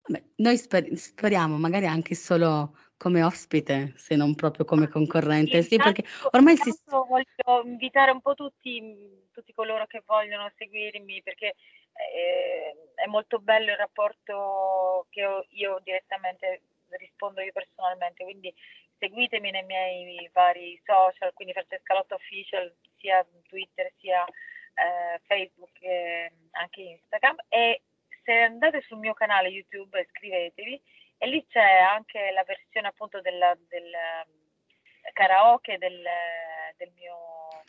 Vabbè, 0.04 0.24
noi 0.36 0.56
sper- 0.56 0.94
speriamo, 0.94 1.58
magari 1.58 1.86
anche 1.86 2.14
solo 2.14 2.74
come 3.02 3.24
ospite, 3.24 3.94
se 3.96 4.14
non 4.14 4.36
proprio 4.36 4.64
come 4.64 4.86
concorrente. 4.86 5.62
Sì, 5.62 5.76
perché 5.76 6.04
ormai 6.30 6.56
si... 6.56 6.72
voglio 6.86 7.64
invitare 7.64 8.12
un 8.12 8.20
po' 8.20 8.34
tutti, 8.34 9.26
tutti 9.32 9.52
coloro 9.52 9.88
che 9.88 10.04
vogliono 10.06 10.48
seguirmi, 10.56 11.20
perché 11.24 11.56
eh, 11.94 12.76
è 12.94 13.06
molto 13.06 13.40
bello 13.40 13.72
il 13.72 13.76
rapporto 13.76 15.08
che 15.10 15.26
ho, 15.26 15.44
io 15.48 15.80
direttamente 15.82 16.62
rispondo 16.90 17.40
io 17.40 17.50
personalmente, 17.50 18.22
quindi 18.22 18.54
seguitemi 19.00 19.50
nei 19.50 19.64
miei 19.64 20.30
vari 20.32 20.80
social, 20.84 21.32
quindi 21.32 21.54
Francesca 21.54 21.94
Lotta 21.94 22.14
Official, 22.14 22.72
sia 22.98 23.26
Twitter 23.48 23.90
sia 23.98 24.24
eh, 24.24 25.18
Facebook 25.26 25.76
e 25.80 26.30
anche 26.52 26.82
Instagram. 26.82 27.34
E 27.48 27.82
se 28.22 28.32
andate 28.32 28.80
sul 28.82 28.98
mio 28.98 29.14
canale 29.14 29.48
YouTube 29.48 30.00
iscrivetevi 30.00 30.80
e 31.22 31.28
lì 31.28 31.46
c'è 31.46 31.78
anche 31.78 32.32
la 32.34 32.42
versione 32.44 32.88
appunto 32.88 33.20
della, 33.20 33.56
del 33.68 33.84
um, 34.26 35.12
karaoke 35.12 35.78
del, 35.78 36.02
del 36.76 36.90
mio 36.96 37.14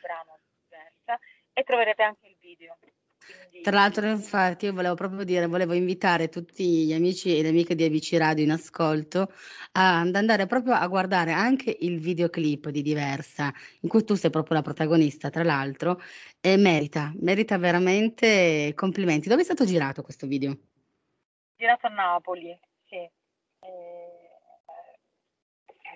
brano 0.01 0.39
Versa 0.67 1.19
e 1.53 1.61
troverete 1.61 2.01
anche 2.01 2.25
il 2.25 2.35
video. 2.39 2.75
Quindi... 2.79 3.61
Tra 3.61 3.75
l'altro, 3.75 4.07
infatti, 4.07 4.65
io 4.65 4.73
volevo 4.73 4.95
proprio 4.95 5.23
dire, 5.23 5.45
volevo 5.45 5.73
invitare 5.73 6.29
tutti 6.29 6.83
gli 6.83 6.93
amici 6.93 7.37
e 7.37 7.43
le 7.43 7.49
amiche 7.49 7.75
di 7.75 7.83
Amici 7.83 8.17
Radio 8.17 8.43
in 8.43 8.49
ascolto 8.49 9.31
ad 9.73 10.15
andare 10.15 10.47
proprio 10.47 10.73
a 10.73 10.87
guardare 10.87 11.31
anche 11.31 11.77
il 11.81 11.99
videoclip 11.99 12.69
di 12.69 12.81
Diversa, 12.81 13.53
in 13.81 13.87
cui 13.87 14.03
tu 14.03 14.15
sei 14.15 14.31
proprio 14.31 14.57
la 14.57 14.63
protagonista, 14.63 15.29
tra 15.29 15.43
l'altro, 15.43 16.01
e 16.41 16.57
merita, 16.57 17.13
merita 17.17 17.59
veramente 17.59 18.73
complimenti. 18.73 19.29
Dove 19.29 19.41
è 19.41 19.45
stato 19.45 19.63
girato 19.63 20.01
questo 20.01 20.25
video? 20.25 20.57
Girato 21.55 21.85
a 21.85 21.89
Napoli. 21.91 22.59
E... 23.65 24.21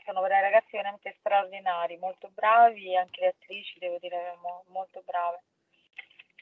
Sono 0.05 0.21
dei 0.21 0.39
ragazzi 0.39 0.69
veramente 0.71 1.15
straordinari, 1.19 1.97
molto 1.97 2.29
bravi, 2.33 2.95
anche 2.95 3.19
le 3.19 3.27
attrici, 3.27 3.77
devo 3.77 3.97
dire, 3.99 4.37
molto 4.67 5.03
brave 5.05 5.41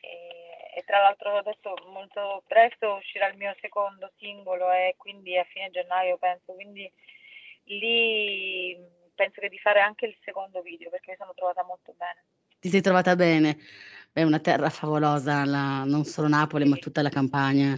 e, 0.05 0.79
e, 0.79 0.83
tra 0.85 1.01
l'altro 1.01 1.37
adesso 1.37 1.73
molto 1.91 2.43
presto 2.47 2.95
uscirà 2.95 3.27
il 3.27 3.37
mio 3.37 3.55
secondo 3.59 4.11
singolo 4.17 4.71
e 4.71 4.95
quindi 4.97 5.37
a 5.37 5.43
fine 5.45 5.71
gennaio 5.71 6.17
penso, 6.17 6.53
quindi 6.53 6.89
lì 7.65 8.77
penso 9.15 9.41
che 9.41 9.49
di 9.49 9.57
fare 9.57 9.79
anche 9.79 10.05
il 10.05 10.15
secondo 10.23 10.61
video 10.61 10.89
perché 10.89 11.11
mi 11.11 11.17
sono 11.17 11.33
trovata 11.33 11.63
molto 11.63 11.93
bene. 11.97 12.23
Ti 12.59 12.69
sei 12.69 12.81
trovata 12.81 13.15
bene? 13.15 13.57
È 14.13 14.21
una 14.21 14.39
terra 14.39 14.69
favolosa, 14.69 15.43
la, 15.45 15.83
non 15.83 16.03
solo 16.03 16.27
Napoli 16.27 16.65
sì. 16.65 16.69
ma 16.69 16.75
tutta 16.77 17.01
la 17.01 17.09
campagna, 17.09 17.77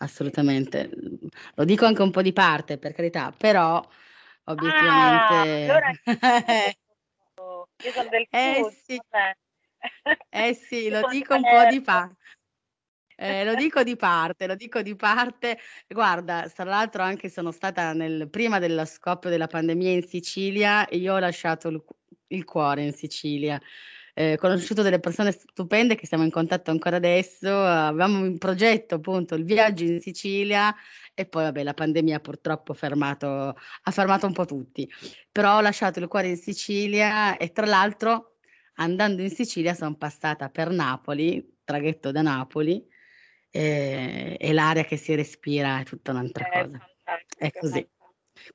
assolutamente. 0.00 0.90
Lo 1.54 1.64
dico 1.64 1.86
anche 1.86 2.02
un 2.02 2.10
po' 2.10 2.22
di 2.22 2.32
parte 2.32 2.78
per 2.78 2.92
carità, 2.92 3.32
però 3.36 3.82
obiettivamente... 4.44 5.70
Ah, 5.70 5.72
allora 5.72 5.90
io 7.82 7.92
sono 7.92 8.08
del 8.08 8.26
eh, 8.30 8.54
sud, 8.56 8.72
sì. 8.84 9.00
Eh 10.28 10.54
sì, 10.54 10.88
lo 10.90 11.08
dico 11.08 11.34
un 11.34 11.42
po' 11.42 11.64
di 11.68 11.80
parte. 11.80 12.16
Eh, 13.22 13.44
lo 13.44 13.54
dico 13.54 13.82
di 13.82 13.96
parte, 13.96 14.46
lo 14.46 14.54
dico 14.54 14.80
di 14.80 14.96
parte. 14.96 15.58
Guarda, 15.86 16.48
tra 16.48 16.64
l'altro 16.64 17.02
anche 17.02 17.28
sono 17.28 17.50
stata 17.50 17.92
nel, 17.92 18.30
prima 18.30 18.58
dello 18.58 18.86
scoppio 18.86 19.28
della 19.28 19.46
pandemia 19.46 19.90
in 19.90 20.02
Sicilia 20.02 20.88
e 20.88 20.96
io 20.96 21.14
ho 21.14 21.18
lasciato 21.18 21.68
il, 21.68 21.84
il 22.28 22.44
cuore 22.44 22.82
in 22.84 22.92
Sicilia. 22.92 23.60
Eh, 24.14 24.36
conosciuto 24.36 24.82
delle 24.82 25.00
persone 25.00 25.32
stupende 25.32 25.94
che 25.94 26.06
siamo 26.06 26.24
in 26.24 26.30
contatto 26.30 26.70
ancora 26.70 26.96
adesso, 26.96 27.48
avevamo 27.48 28.24
in 28.24 28.38
progetto 28.38 28.96
appunto 28.96 29.34
il 29.34 29.44
viaggio 29.44 29.84
in 29.84 30.00
Sicilia 30.00 30.74
e 31.14 31.26
poi 31.26 31.44
vabbè 31.44 31.62
la 31.62 31.74
pandemia 31.74 32.20
purtroppo 32.20 32.74
fermato, 32.74 33.28
ha 33.28 33.90
fermato 33.90 34.26
un 34.26 34.32
po' 34.32 34.46
tutti, 34.46 34.90
però 35.30 35.56
ho 35.56 35.60
lasciato 35.60 35.98
il 36.00 36.08
cuore 36.08 36.28
in 36.28 36.36
Sicilia 36.36 37.36
e 37.36 37.52
tra 37.52 37.66
l'altro 37.66 38.36
andando 38.74 39.22
in 39.22 39.30
Sicilia 39.30 39.74
sono 39.74 39.94
passata 39.96 40.48
per 40.48 40.70
Napoli, 40.70 41.58
traghetto 41.64 42.10
da 42.10 42.22
Napoli, 42.22 42.84
e, 43.50 44.36
e 44.38 44.52
l'aria 44.52 44.84
che 44.84 44.96
si 44.96 45.14
respira 45.14 45.80
è 45.80 45.84
tutta 45.84 46.12
un'altra 46.12 46.48
è 46.48 46.62
cosa. 46.62 46.88
È 47.36 47.50
così. 47.52 47.88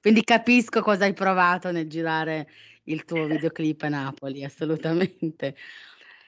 Quindi 0.01 0.23
capisco 0.23 0.81
cosa 0.81 1.05
hai 1.05 1.13
provato 1.13 1.71
nel 1.71 1.87
girare 1.87 2.47
il 2.85 3.05
tuo 3.05 3.25
videoclip 3.25 3.81
a 3.83 3.89
Napoli, 3.89 4.43
assolutamente. 4.43 5.55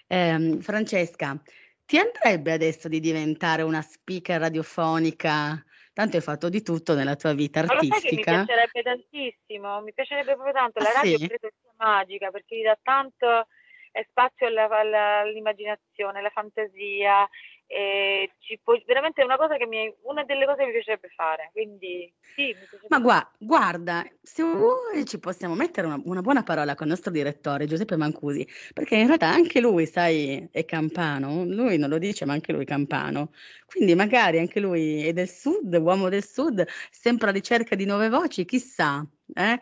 Eh, 0.08 0.58
Francesca, 0.62 1.42
ti 1.86 1.98
andrebbe 1.98 2.52
adesso 2.52 2.88
di 2.88 3.00
diventare 3.00 3.62
una 3.62 3.82
speaker 3.82 4.40
radiofonica? 4.40 5.64
Tanto 5.94 6.18
hai 6.18 6.22
fatto 6.22 6.50
di 6.50 6.62
tutto 6.62 6.94
nella 6.94 7.16
tua 7.16 7.34
vita 7.34 7.62
artistica. 7.62 8.32
Ma 8.32 8.40
mi 8.40 8.46
piacerebbe 8.46 8.82
tantissimo, 8.84 9.82
mi 9.82 9.94
piacerebbe 9.94 10.34
proprio 10.34 10.54
tanto. 10.54 10.80
La 10.80 10.90
ah, 10.90 11.02
radio 11.02 11.18
sì? 11.18 11.28
credo 11.28 11.50
sia 11.60 11.72
magica 11.78 12.30
perché 12.30 12.58
gli 12.58 12.64
dà 12.64 12.78
tanto 12.82 13.48
è 13.92 14.06
spazio 14.10 14.48
all'immaginazione, 14.48 16.20
alla 16.20 16.30
fantasia, 16.30 17.28
e 17.70 18.32
ci 18.40 18.58
può, 18.64 18.76
veramente 18.86 19.22
è 19.22 19.26
una 19.26 19.36
cosa 19.36 19.58
che 19.58 19.66
mi, 19.66 19.94
una 20.04 20.24
delle 20.24 20.46
cose 20.46 20.60
che 20.60 20.66
mi 20.68 20.72
piacerebbe 20.72 21.10
fare, 21.14 21.50
quindi 21.52 22.12
sì. 22.22 22.56
Ma 22.88 23.00
gua, 23.00 23.30
guarda, 23.38 24.06
se 24.22 24.42
vuoi 24.42 25.06
ci 25.06 25.20
possiamo 25.20 25.54
mettere 25.54 25.86
una, 25.86 26.00
una, 26.06 26.22
buona 26.22 26.44
parola 26.44 26.76
con 26.76 26.88
il 26.88 26.94
nostro 26.94 27.12
direttore 27.12 27.66
Giuseppe 27.66 27.98
Mancusi, 27.98 28.48
perché 28.74 28.96
in 28.96 29.08
realtà 29.08 29.28
anche 29.28 29.60
lui, 29.60 29.86
sai, 29.86 30.48
è 30.50 30.64
campano, 30.64 31.44
lui 31.44 31.78
non 31.78 31.90
lo 31.90 31.98
dice, 31.98 32.26
ma 32.26 32.32
anche 32.32 32.54
lui 32.54 32.64
è 32.64 32.66
campano, 32.66 33.32
quindi 33.66 33.94
magari 33.96 34.40
anche 34.40 34.62
lui 34.62 35.06
è 35.06 35.12
del 35.12 35.30
sud, 35.30 35.74
uomo 35.76 36.08
del 36.08 36.26
sud, 36.26 36.66
sempre 36.90 37.28
alla 37.28 37.38
ricerca 37.38 37.76
di 37.76 37.86
nuove 37.86 38.08
voci, 38.08 38.46
chissà, 38.46 39.06
eh? 39.34 39.60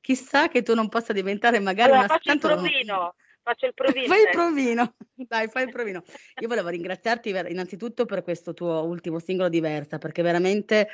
Chissà 0.00 0.48
che 0.48 0.62
tu 0.62 0.74
non 0.74 0.88
possa 0.88 1.12
diventare 1.12 1.60
magari 1.60 1.92
allora, 1.92 2.04
una... 2.04 2.14
Faccio 2.14 2.32
il 2.32 2.38
provino 2.38 3.14
faccio 3.44 3.66
il 3.66 3.74
provino. 3.74 4.06
Fai 4.06 4.22
il 4.22 4.28
provino, 4.32 4.94
dai, 5.14 5.48
fai 5.48 5.64
il 5.64 5.70
provino. 5.70 6.02
Io 6.40 6.48
volevo 6.48 6.68
ringraziarti 6.70 7.28
innanzitutto 7.28 8.06
per 8.06 8.22
questo 8.22 8.54
tuo 8.54 8.82
ultimo 8.82 9.18
singolo 9.20 9.48
diversa, 9.48 9.98
perché 9.98 10.22
veramente 10.22 10.88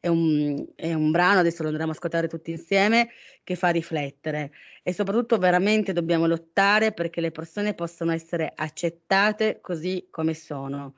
è 0.00 0.08
un, 0.08 0.66
è 0.74 0.92
un, 0.92 1.12
brano, 1.12 1.38
adesso 1.38 1.62
lo 1.62 1.68
andremo 1.68 1.92
a 1.92 1.94
ascoltare 1.94 2.26
tutti 2.26 2.50
insieme, 2.50 3.10
che 3.44 3.54
fa 3.54 3.68
riflettere 3.68 4.50
e 4.82 4.92
soprattutto 4.92 5.38
veramente 5.38 5.92
dobbiamo 5.92 6.26
lottare 6.26 6.92
perché 6.92 7.20
le 7.20 7.30
persone 7.30 7.74
possano 7.74 8.10
essere 8.10 8.52
accettate 8.54 9.60
così 9.60 10.08
come 10.10 10.34
sono. 10.34 10.94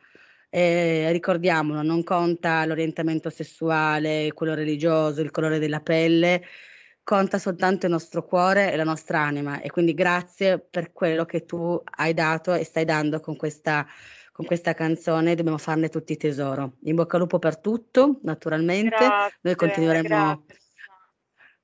Eh, 0.48 1.10
ricordiamolo, 1.10 1.82
non 1.82 2.02
conta 2.02 2.64
l'orientamento 2.64 3.28
sessuale, 3.28 4.32
quello 4.32 4.54
religioso, 4.54 5.20
il 5.20 5.32
colore 5.32 5.58
della 5.58 5.80
pelle, 5.80 6.42
conta 7.04 7.38
soltanto 7.38 7.84
il 7.84 7.92
nostro 7.92 8.24
cuore 8.24 8.72
e 8.72 8.76
la 8.76 8.84
nostra 8.84 9.20
anima 9.20 9.60
e 9.60 9.70
quindi 9.70 9.92
grazie 9.92 10.58
per 10.58 10.90
quello 10.92 11.26
che 11.26 11.44
tu 11.44 11.80
hai 11.96 12.14
dato 12.14 12.54
e 12.54 12.64
stai 12.64 12.86
dando 12.86 13.20
con 13.20 13.36
questa, 13.36 13.86
con 14.32 14.46
questa 14.46 14.72
canzone, 14.72 15.34
dobbiamo 15.34 15.58
farne 15.58 15.90
tutti 15.90 16.16
tesoro. 16.16 16.78
In 16.84 16.96
bocca 16.96 17.16
al 17.16 17.22
lupo 17.22 17.38
per 17.38 17.58
tutto, 17.58 18.20
naturalmente, 18.22 18.96
grazie, 18.96 19.38
noi 19.42 19.54
continueremo 19.54 20.08
grazie. 20.08 20.58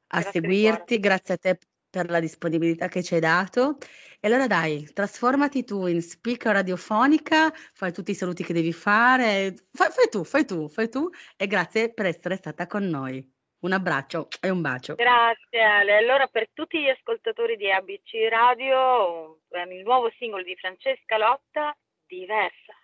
a 0.08 0.20
grazie 0.20 0.30
seguirti, 0.30 1.00
grazie 1.00 1.34
a 1.34 1.38
te 1.38 1.58
per 1.88 2.08
la 2.10 2.20
disponibilità 2.20 2.88
che 2.88 3.02
ci 3.02 3.14
hai 3.14 3.20
dato. 3.20 3.78
E 4.20 4.28
allora 4.28 4.46
dai, 4.46 4.90
trasformati 4.92 5.64
tu 5.64 5.86
in 5.86 6.02
speaker 6.02 6.52
radiofonica, 6.52 7.50
fai 7.72 7.92
tutti 7.92 8.10
i 8.10 8.14
saluti 8.14 8.44
che 8.44 8.52
devi 8.52 8.74
fare, 8.74 9.54
fai, 9.72 9.88
fai 9.90 10.08
tu, 10.10 10.22
fai 10.22 10.44
tu, 10.44 10.68
fai 10.68 10.90
tu 10.90 11.08
e 11.34 11.46
grazie 11.46 11.92
per 11.94 12.04
essere 12.04 12.36
stata 12.36 12.66
con 12.66 12.84
noi. 12.84 13.38
Un 13.60 13.72
abbraccio 13.72 14.28
e 14.40 14.48
un 14.48 14.62
bacio. 14.62 14.94
Grazie 14.94 15.60
Ale. 15.60 15.96
Allora 15.96 16.26
per 16.26 16.48
tutti 16.52 16.80
gli 16.80 16.88
ascoltatori 16.88 17.56
di 17.56 17.70
ABC 17.70 18.28
Radio, 18.30 19.40
il 19.70 19.82
nuovo 19.82 20.10
singolo 20.18 20.42
di 20.42 20.56
Francesca 20.56 21.18
Lotta, 21.18 21.76
Diversa. 22.06 22.74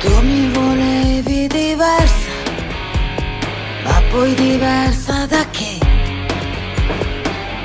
Tu 0.00 0.22
mi 0.22 0.48
volevi 0.52 1.46
diversa, 1.48 2.30
ma 3.84 4.00
poi 4.10 4.10
poi 4.10 4.34
diversa 4.34 5.26
da 5.26 5.44
che 5.50 5.78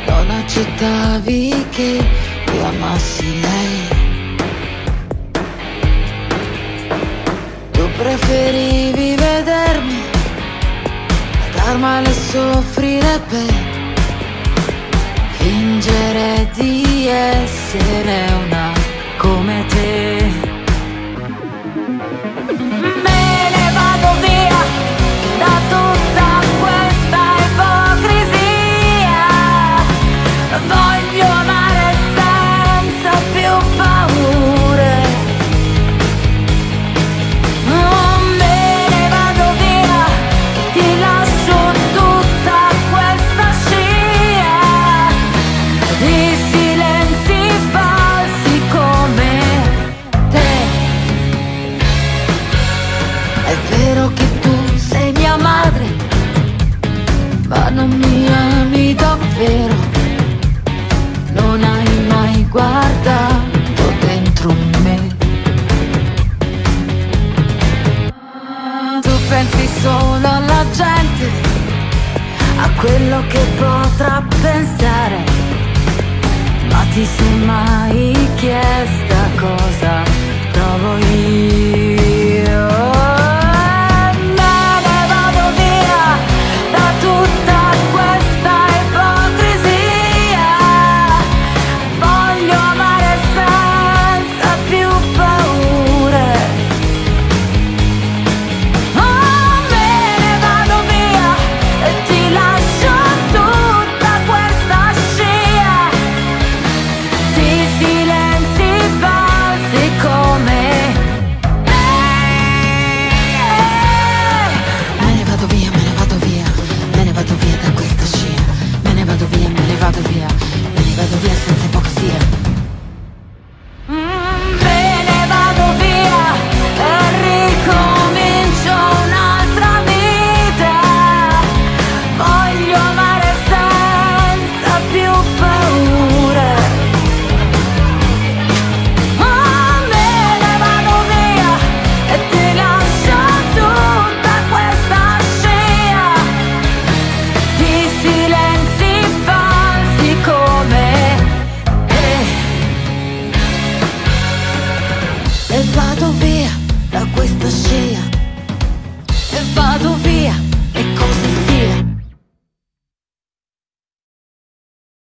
non 0.07 0.29
accettavi 0.29 1.67
che 1.69 2.24
io 2.55 2.65
amassi 2.65 3.41
lei. 3.41 3.73
Tu 7.71 7.83
preferivi 7.97 9.15
vedermi 9.15 10.01
star 11.49 11.77
male 11.77 12.09
e 12.09 12.13
soffrire 12.13 13.19
per 13.29 13.53
fingere 15.37 16.49
di 16.53 17.07
essere 17.07 18.17
una 18.45 18.74